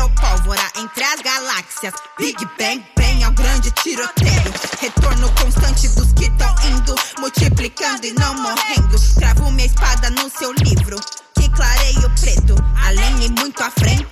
[0.00, 1.94] ou pólvora entre as galáxias.
[2.16, 4.52] Big Bang Bang é o grande tiroteio.
[4.80, 8.96] Retorno constante dos que estão indo, multiplicando e não morrendo.
[9.18, 10.96] Cravo minha espada no seu livro
[11.34, 12.54] que clareio preto,
[12.84, 14.06] além e muito à frente.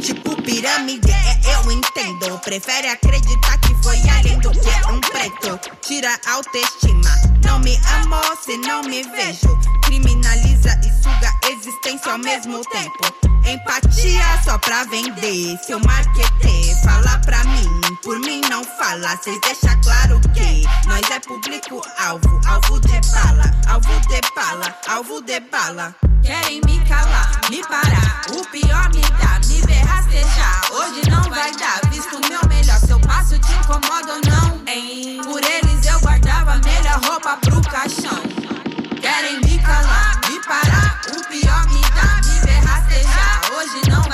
[0.00, 2.38] Tipo pirâmide, é eu entendo.
[2.40, 5.58] Prefere acreditar que foi além do que um preto.
[5.80, 7.10] Tira a autoestima,
[7.44, 9.58] não me amo se não me vejo.
[9.84, 13.33] Criminaliza e suga a existência ao mesmo tempo.
[13.46, 15.58] Empatia só pra vender.
[15.64, 19.16] Seu marketer fala pra mim, por mim não fala.
[19.22, 25.40] Cês deixa claro que nós é público-alvo, alvo de bala, alvo de bala, alvo de
[25.40, 25.94] bala.
[26.22, 28.22] Querem me calar, me parar.
[28.32, 30.72] O pior me dá, me ver rastejar.
[30.72, 32.78] Hoje não vai dar, visto meu melhor.
[32.78, 34.62] Se eu passo, te incomoda ou não?
[34.66, 35.20] Hein?
[35.22, 38.22] Por eles eu guardava melhor roupa pro caixão.
[39.00, 41.00] Querem me calar, me parar.
[41.14, 41.83] O pior me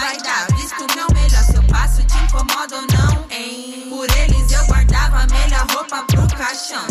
[0.01, 1.45] vai dar, visto meu melhor.
[1.45, 3.27] Se eu passo, te incomoda ou não?
[3.31, 3.87] Hein?
[3.91, 6.87] Por eles eu guardava melhor roupa pro caixão.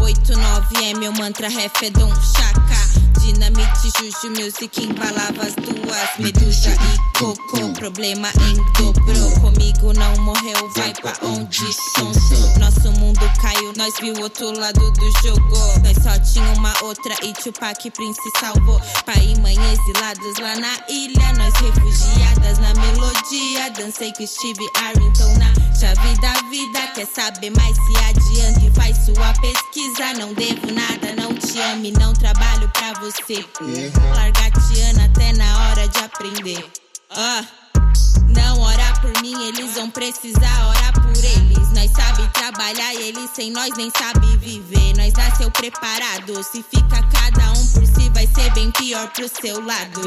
[0.00, 2.85] 89 é meu mantra, ref Dom Chaka
[3.20, 10.70] Dinamite, Juju, Music, embalava as duas Medusa e Coco, problema em dobro Comigo não morreu,
[10.76, 11.72] vai pra onde?
[11.96, 15.56] Sonso Nosso mundo caiu, nós viu outro lado do jogo.
[15.82, 18.80] Nós só tinha uma outra e Tupac Prince salvou.
[19.04, 19.35] Pai
[19.76, 23.70] exilados lá na ilha Nós refugiadas na melodia.
[23.76, 26.80] Dancei com Steve Arrington na chave da vida.
[26.94, 30.14] Quer saber mais, se adianta e faz sua pesquisa.
[30.18, 33.44] Não devo nada, não te ame, não trabalho pra você.
[34.14, 36.64] Largar Tiana até na hora de aprender.
[37.10, 37.44] Ah,
[38.28, 41.70] Não orar por mim, eles vão precisar orar por eles.
[41.72, 44.94] Nós sabe trabalhar e eles sem nós nem sabe viver.
[44.96, 47.55] Nós nasceu preparado, se fica cada um
[48.16, 50.00] Vai ser bem pior pro seu lado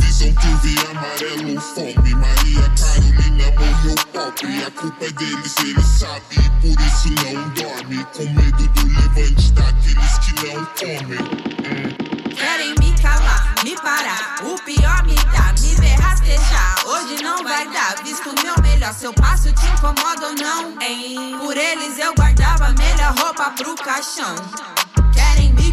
[0.00, 2.12] Visão turva amarelo, fome.
[2.12, 4.64] Maria Carolina morreu pobre.
[4.64, 6.34] A culpa é deles, ele sabe.
[6.34, 8.04] E por isso não dorme.
[8.16, 12.34] Com medo do levante daqueles que não comem.
[12.34, 14.40] Querem me calar, me parar.
[14.42, 16.84] O pior me dá, me ver rastejar.
[16.84, 18.92] Hoje não vai dar, visto meu melhor.
[18.92, 20.82] Se eu passo, te incomoda ou não?
[20.82, 21.38] Hein?
[21.38, 24.34] Por eles eu guardava melhor roupa pro caixão.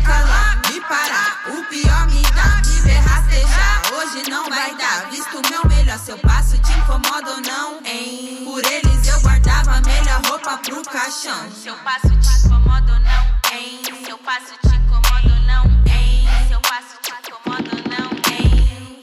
[0.05, 1.41] Me calar, me parar.
[1.47, 3.81] O pior me dá, me ver rastejar.
[3.93, 5.97] Hoje não vai dar, visto meu melhor.
[5.97, 7.79] Se eu passo, te incomoda ou não?
[7.83, 8.43] Hein?
[8.45, 11.49] Por eles eu guardava melhor roupa pro caixão.
[11.51, 13.57] Se eu passo, te incomoda ou não?
[13.57, 13.81] Hein?
[14.03, 15.63] Se eu passo, te incomoda ou não?
[15.91, 16.27] Hein?
[16.47, 18.11] Se eu passo, te incomoda ou não?
[18.31, 19.01] Hein?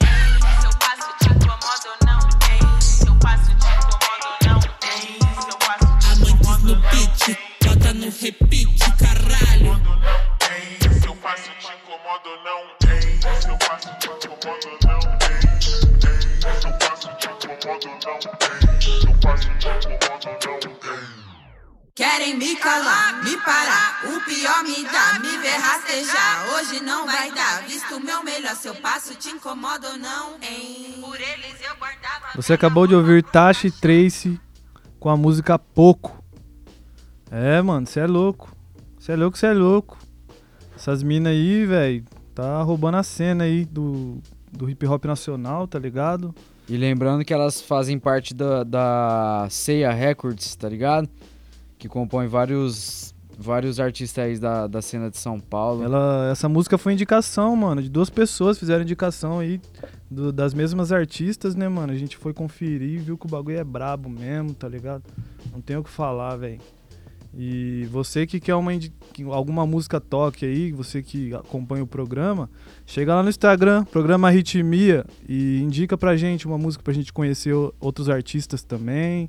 [0.60, 2.20] Se eu passo, te incomoda ou não?
[2.46, 2.80] Hein?
[2.80, 4.60] Se eu passo, te incomoda ou não?
[4.86, 5.18] Hein?
[5.34, 8.81] Se eu passo, te Amantes no beat, bota no repeat, caralho.
[21.94, 24.00] Querem me calar, me parar.
[24.06, 26.54] O pior me dá, me ver rastejar.
[26.54, 28.56] Hoje não vai dar, visto meu melhor.
[28.56, 30.36] Se eu passo, te incomoda ou não?
[30.36, 30.94] Hein?
[31.02, 32.28] Por eles eu guardava.
[32.34, 34.40] Você acabou de ouvir Tashi Trace
[34.98, 36.24] com a música Pouco.
[37.30, 38.56] É, mano, você é louco.
[38.98, 39.98] Você é louco, você é louco.
[40.74, 44.18] Essas minas aí, velho, tá roubando a cena aí do,
[44.50, 46.34] do hip hop nacional, tá ligado?
[46.66, 51.06] E lembrando que elas fazem parte da, da Ceia Records, tá ligado?
[51.82, 55.82] Que compõe vários, vários artistas aí da, da cena de São Paulo.
[55.82, 59.60] Ela, essa música foi indicação, mano, de duas pessoas fizeram indicação aí
[60.08, 61.92] do- das mesmas artistas, né, mano?
[61.92, 65.02] A gente foi conferir e viu que o bagulho é brabo mesmo, tá ligado?
[65.52, 66.60] Não tem o que falar, velho.
[67.36, 68.70] E você que quer uma
[69.12, 72.48] que alguma música toque aí, você que acompanha o programa,
[72.86, 77.54] chega lá no Instagram, programa Ritmia, e indica pra gente uma música pra gente conhecer
[77.80, 79.28] outros artistas também.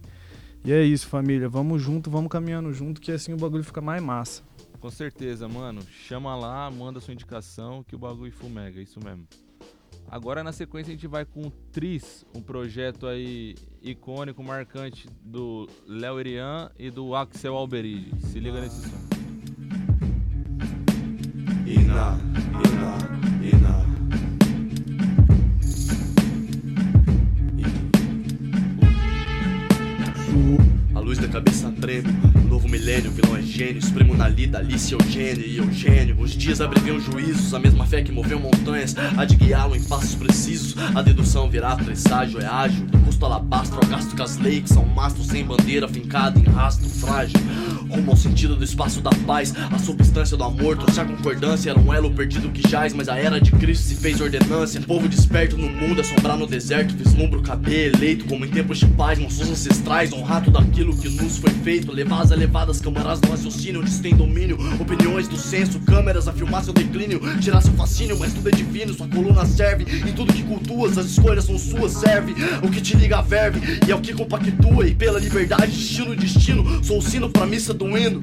[0.66, 1.50] E é isso, família.
[1.50, 4.44] Vamos junto, vamos caminhando junto, que assim o bagulho fica mais massa.
[4.80, 5.82] Com certeza, mano.
[5.90, 9.28] Chama lá, manda sua indicação que o bagulho fumega, isso mesmo.
[10.10, 15.68] Agora na sequência a gente vai com o Tris, um projeto aí icônico, marcante do
[15.88, 18.12] Léo Irian e do Axel Alberide.
[18.22, 18.98] Se liga nesse som.
[21.66, 22.18] Ina,
[22.70, 24.13] ina, ina.
[31.04, 32.08] Luz da cabeça treme,
[32.48, 36.16] novo milênio, vilão é gênio, Supremo na lida, Alice, Eugênio e Eugênio.
[36.18, 40.16] Os dias abreviam juízos, a mesma fé que moveu montanhas, há de guiá-lo em passos
[40.16, 40.76] precisos.
[40.96, 44.70] A dedução virá presságio, é ágil, do custo alabastro ao gasto com as leis, que
[44.70, 47.38] são mastros sem bandeira, fincado em rastro frágil.
[47.90, 51.80] Rumo ao sentido do espaço da paz, a substância do amor, trouxe a concordância, era
[51.80, 54.80] um elo perdido que jaz, mas a era de Cristo se fez ordenância.
[54.82, 58.88] Povo desperto no mundo, assombrar no deserto, vislumbra o cabelo eleito, como em tempos de
[58.88, 60.44] paz, nossos ancestrais, honrar
[60.94, 65.28] tudo que nos foi feito, levar as elevadas câmaras do raciocínio, onde tem domínio, opiniões
[65.28, 69.08] do senso, câmeras a filmar seu declínio, tirar seu fascínio, mas tudo é divino, sua
[69.08, 73.18] coluna serve, em tudo que cultuas, as escolhas são suas, serve, o que te liga
[73.18, 77.30] a verve, e é o que compactua, e pela liberdade, destino, destino, sou o sino
[77.30, 78.22] pra missa do hino.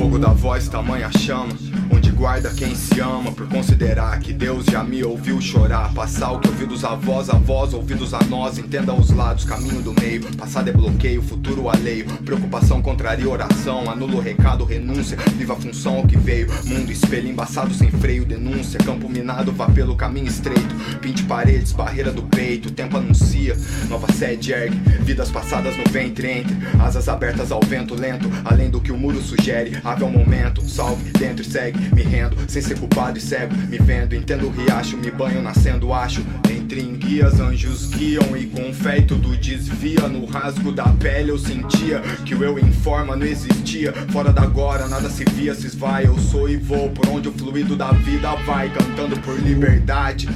[0.00, 1.52] Fogo da voz, tamanha chama.
[1.92, 5.92] Onde guarda quem se ama, por considerar que Deus já me ouviu chorar.
[5.92, 8.56] Passar o que ouvi dos avós, avós, ouvidos a nós.
[8.56, 10.22] Entenda os lados, caminho do meio.
[10.36, 12.06] Passado é bloqueio, futuro alheio.
[12.24, 13.90] Preocupação contraria oração.
[13.90, 15.18] Anula o recado, renúncia.
[15.36, 16.46] Viva a função ao que veio.
[16.64, 18.78] Mundo espelho embaçado sem freio, denúncia.
[18.78, 20.74] Campo minado, vá pelo caminho estreito.
[21.02, 22.70] Pinte paredes, barreira do peito.
[22.70, 23.54] Tempo anuncia,
[23.88, 24.76] nova sede ergue.
[25.02, 26.56] Vidas passadas no ventre entre.
[26.78, 28.30] Asas abertas ao vento lento.
[28.44, 29.78] Além do que o muro sugere.
[29.90, 31.92] Ave ao momento, salve dentro e segue.
[31.92, 33.52] Me rendo, sem ser culpado e cego.
[33.68, 34.96] Me vendo, entendo o riacho.
[34.96, 36.24] Me banho nascendo, acho.
[36.48, 38.36] Entre enguias, anjos guiam.
[38.36, 40.06] E com fé e tudo desvia.
[40.06, 43.92] No rasgo da pele eu sentia que o eu em forma não existia.
[44.12, 46.06] Fora da agora, nada se via, se esvai.
[46.06, 48.70] Eu sou e vou por onde o fluido da vida vai.
[48.70, 50.28] Cantando por liberdade.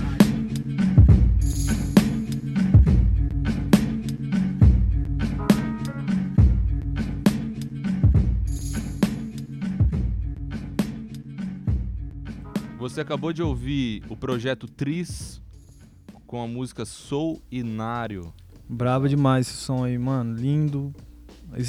[12.95, 15.43] Você acabou de ouvir o projeto Tris
[16.29, 18.33] com a música Sou Inário.
[18.69, 20.37] Brabo demais esse som aí, mano.
[20.37, 20.95] Lindo.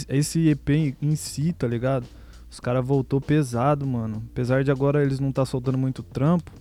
[0.07, 2.05] Esse- EP em si, tá ligado?
[2.47, 4.21] Os caras voltou pesado, mano.
[4.31, 6.51] Apesar de agora eles não tá soltando muito trampo,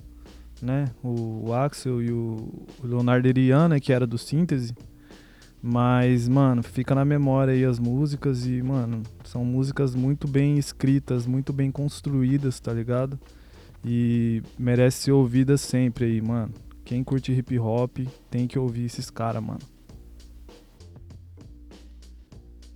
[0.63, 0.87] né?
[1.03, 2.49] O, Axel e o,
[2.83, 4.75] o Leonardo Eriana, que era do Síntese.
[5.61, 11.27] Mas, mano, fica na memória aí as músicas e, mano, são músicas muito bem escritas,
[11.27, 13.21] muito bem construídas, tá ligado?
[13.85, 16.53] E merece ser ouvidas sempre aí, mano.
[16.85, 17.99] Quem curte hip hop
[18.31, 19.61] tem que ouvir esses caras, mano.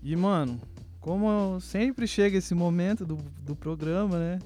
[0.03, 0.61] E, mano,
[1.01, 4.39] como sempre chega esse momento do, do programa, né?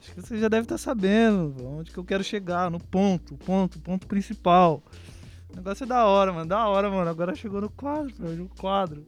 [0.00, 3.78] Acho que você já deve estar sabendo onde que eu quero chegar, no ponto, ponto,
[3.80, 4.82] ponto principal.
[5.50, 7.08] O negócio é da hora, mano, da hora, mano.
[7.08, 9.06] Agora chegou no quadro, família, o quadro.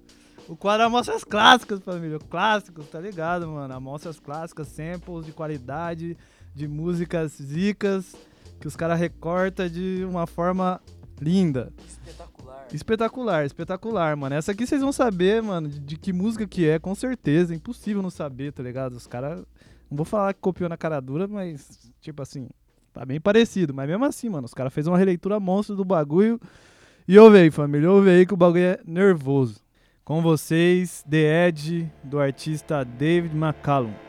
[0.49, 2.19] O quadro Amostras Clássicas, família.
[2.19, 3.75] Clássicos, tá ligado, mano?
[3.75, 6.17] Amostras clássicas, samples de qualidade,
[6.57, 8.17] de músicas zicas,
[8.59, 10.81] que os caras recortam de uma forma
[11.21, 11.71] linda.
[11.87, 12.67] Espetacular.
[12.73, 14.35] Espetacular, espetacular, mano.
[14.35, 17.53] Essa aqui vocês vão saber, mano, de, de que música que é, com certeza.
[17.53, 18.95] É impossível não saber, tá ligado?
[18.95, 19.41] Os caras.
[19.91, 22.49] Não vou falar que copiou na cara dura, mas, tipo assim,
[22.91, 23.75] tá bem parecido.
[23.75, 26.41] Mas mesmo assim, mano, os caras fez uma releitura monstro do bagulho.
[27.07, 29.61] E ouve aí, família, ouve aí que o bagulho é nervoso.
[30.03, 34.06] Com vocês, The Edge, do artista David McCallum.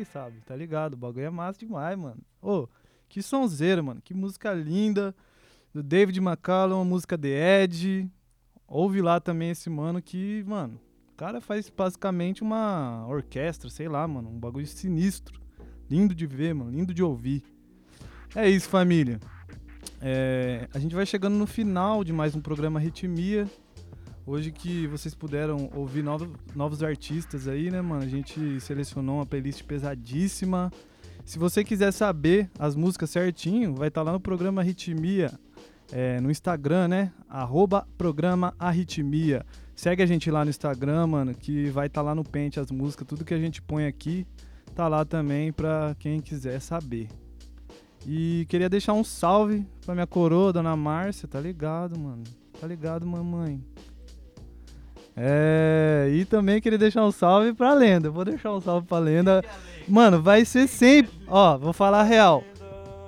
[0.00, 0.94] Vocês sabem, tá ligado?
[0.94, 2.20] O bagulho é massa demais, mano.
[2.40, 2.66] Ô,
[3.08, 4.00] que sonzeira, mano.
[4.02, 5.14] Que música linda.
[5.72, 8.10] Do David McCallum, música The Edge.
[8.66, 10.80] Ouve lá também esse mano que, mano,
[11.12, 14.30] o cara faz basicamente uma orquestra, sei lá, mano.
[14.30, 15.40] Um bagulho sinistro.
[15.88, 16.70] Lindo de ver, mano.
[16.70, 17.42] Lindo de ouvir.
[18.34, 19.20] É isso, família.
[20.00, 23.48] É, a gente vai chegando no final de mais um programa Ritmia.
[24.30, 28.04] Hoje que vocês puderam ouvir novos, novos artistas aí, né, mano?
[28.04, 30.70] A gente selecionou uma playlist pesadíssima.
[31.24, 35.32] Se você quiser saber as músicas certinho, vai estar tá lá no programa Ritmia,
[35.90, 37.12] é, no Instagram, né?
[37.28, 39.44] Arroba programa Arritmia.
[39.74, 42.70] Segue a gente lá no Instagram, mano, que vai estar tá lá no pente as
[42.70, 44.24] músicas, tudo que a gente põe aqui
[44.76, 47.08] tá lá também pra quem quiser saber.
[48.06, 52.22] E queria deixar um salve pra minha coroa, dona Márcia, tá ligado, mano?
[52.60, 53.60] Tá ligado, mamãe?
[55.16, 58.10] É, e também queria deixar um salve pra lenda.
[58.10, 59.44] Vou deixar um salve pra lenda.
[59.88, 61.12] Mano, vai ser sempre.
[61.26, 62.44] Ó, vou falar real.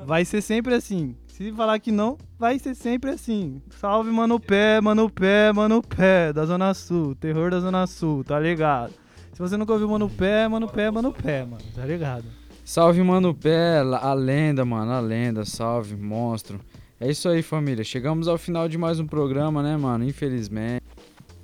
[0.04, 1.14] Vai ser sempre assim.
[1.28, 3.62] Se falar que não, vai ser sempre assim.
[3.70, 7.14] Salve, mano pé, mano pé, mano pé, da Zona Sul.
[7.14, 8.92] Terror da Zona Sul, tá ligado?
[9.32, 12.24] Se você nunca ouviu Mano Pé, Mano Pé, Mano Pé, mano, tá ligado?
[12.64, 16.60] Salve, Mano Pé, a lenda, mano, a lenda, salve, monstro.
[17.00, 17.82] É isso aí, família.
[17.82, 20.04] Chegamos ao final de mais um programa, né, mano?
[20.04, 20.84] Infelizmente.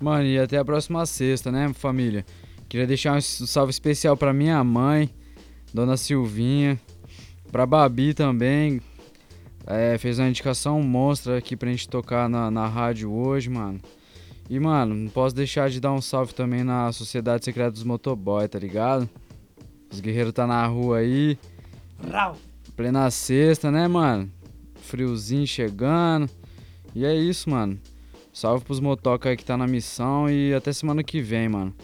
[0.00, 2.24] Mano, e até a próxima sexta, né, família?
[2.68, 5.10] Queria deixar um salve especial pra minha mãe,
[5.72, 6.78] Dona Silvinha,
[7.50, 8.80] pra Babi também.
[9.66, 13.80] É, fez uma indicação monstra aqui pra gente tocar na, na rádio hoje, mano.
[14.48, 18.48] E, mano, não posso deixar de dar um salve também na Sociedade Secreta dos Motoboy,
[18.48, 19.08] tá ligado?
[19.90, 21.38] Os guerreiros tá na rua aí.
[22.10, 22.36] Rau.
[22.76, 24.30] Plena sexta, né, mano?
[24.76, 26.30] Friozinho chegando.
[26.94, 27.78] E é isso, mano.
[28.38, 31.74] Salve pros motoca aí que tá na missão e até semana que vem, mano.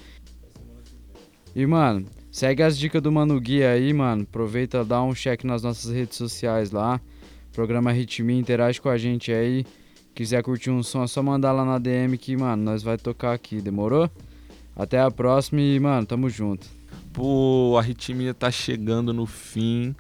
[1.52, 4.22] E, mano, segue as dicas do Mano Guia aí, mano.
[4.22, 7.00] Aproveita, dá um check nas nossas redes sociais lá.
[7.52, 9.66] Programa Ritmi, interage com a gente aí.
[10.14, 13.32] Quiser curtir um som, é só mandar lá na DM que, mano, nós vai tocar
[13.32, 14.09] aqui, demorou?
[14.76, 16.68] Até a próxima e, mano, tamo junto.
[17.12, 19.92] Pô, a ritmia tá chegando no fim.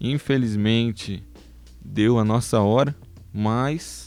[0.00, 1.22] Infelizmente,
[1.80, 2.96] deu a nossa hora,
[3.32, 4.03] mas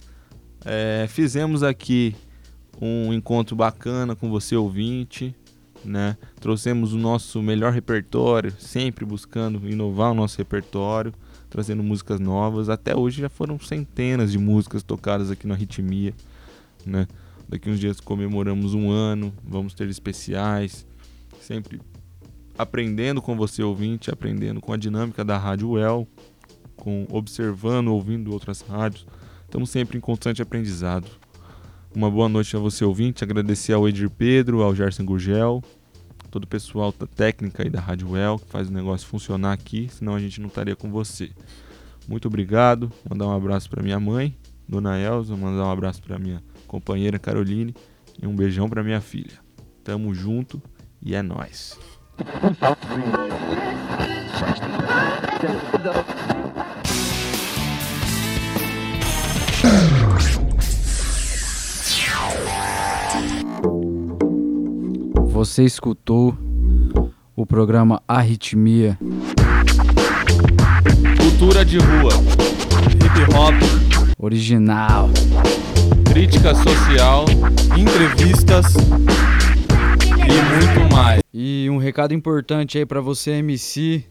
[0.66, 2.16] é, fizemos aqui
[2.82, 5.36] um encontro bacana com você ouvinte,
[5.84, 6.18] né?
[6.39, 11.14] Trouxemos o nosso melhor repertório, sempre buscando inovar o nosso repertório,
[11.49, 12.70] trazendo músicas novas.
[12.70, 16.14] Até hoje já foram centenas de músicas tocadas aqui na Ritmia,
[16.86, 17.08] né?
[17.47, 20.86] Daqui uns dias comemoramos um ano, vamos ter especiais,
[21.41, 21.80] sempre
[22.58, 26.05] aprendendo com você ouvinte, aprendendo com a dinâmica da Rádio Well,
[26.76, 29.05] com observando, ouvindo outras rádios
[29.48, 31.08] Estamos sempre em constante aprendizado.
[31.95, 33.24] Uma boa noite a você, ouvinte.
[33.24, 35.64] Agradecer ao Edir Pedro, ao Gerson Gurgel,
[36.30, 39.88] todo o pessoal da técnica aí da Rádio Well, que faz o negócio funcionar aqui,
[39.89, 41.32] senão a gente não estaria com você.
[42.10, 42.91] Muito obrigado.
[43.10, 44.38] Mandar um abraço para minha mãe,
[44.68, 47.74] Dona Elza, mandar um abraço para minha companheira Caroline
[48.22, 49.39] e um beijão para minha filha.
[49.82, 50.62] Tamo junto
[51.02, 51.80] e é nós.
[65.38, 66.35] Você escutou
[67.35, 68.97] o programa Arritmia.
[71.21, 72.11] Cultura de rua,
[72.89, 73.53] hip hop,
[74.17, 75.07] original,
[76.11, 77.25] crítica social,
[77.77, 78.65] entrevistas
[80.09, 81.21] e muito mais.
[81.31, 84.03] E um recado importante aí para você MC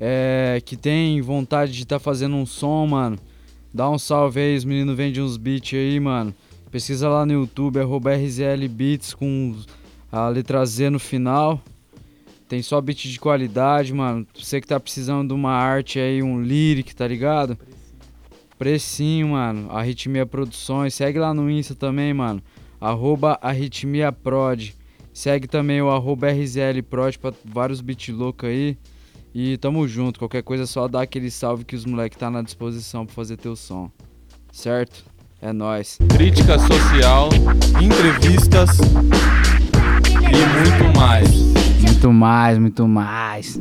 [0.00, 3.16] é, que tem vontade de estar tá fazendo um som, mano.
[3.72, 6.34] Dá um salve aí, os meninos vendem uns beats aí, mano.
[6.72, 9.54] Pesquisa lá no YouTube, arroba RZL Beats com
[10.16, 11.60] a letra Z no final.
[12.48, 14.26] Tem só beat de qualidade, mano.
[14.34, 17.58] Você que tá precisando de uma arte aí, um lyric, tá ligado?
[18.58, 19.70] Precinho, mano.
[19.70, 20.94] Arritmia Produções.
[20.94, 22.42] Segue lá no Insta também, mano.
[22.80, 24.70] Arroba Arritmia Prod.
[25.12, 28.78] Segue também o arroba RZL Prod pra vários beat loucos aí.
[29.34, 30.18] E tamo junto.
[30.18, 33.36] Qualquer coisa é só dá aquele salve que os moleques tá na disposição pra fazer
[33.36, 33.90] teu som.
[34.52, 35.04] Certo?
[35.42, 35.98] É nós.
[36.08, 37.28] Crítica social,
[37.82, 38.78] entrevistas
[40.30, 41.30] e muito mais.
[41.82, 43.58] Muito mais, muito mais.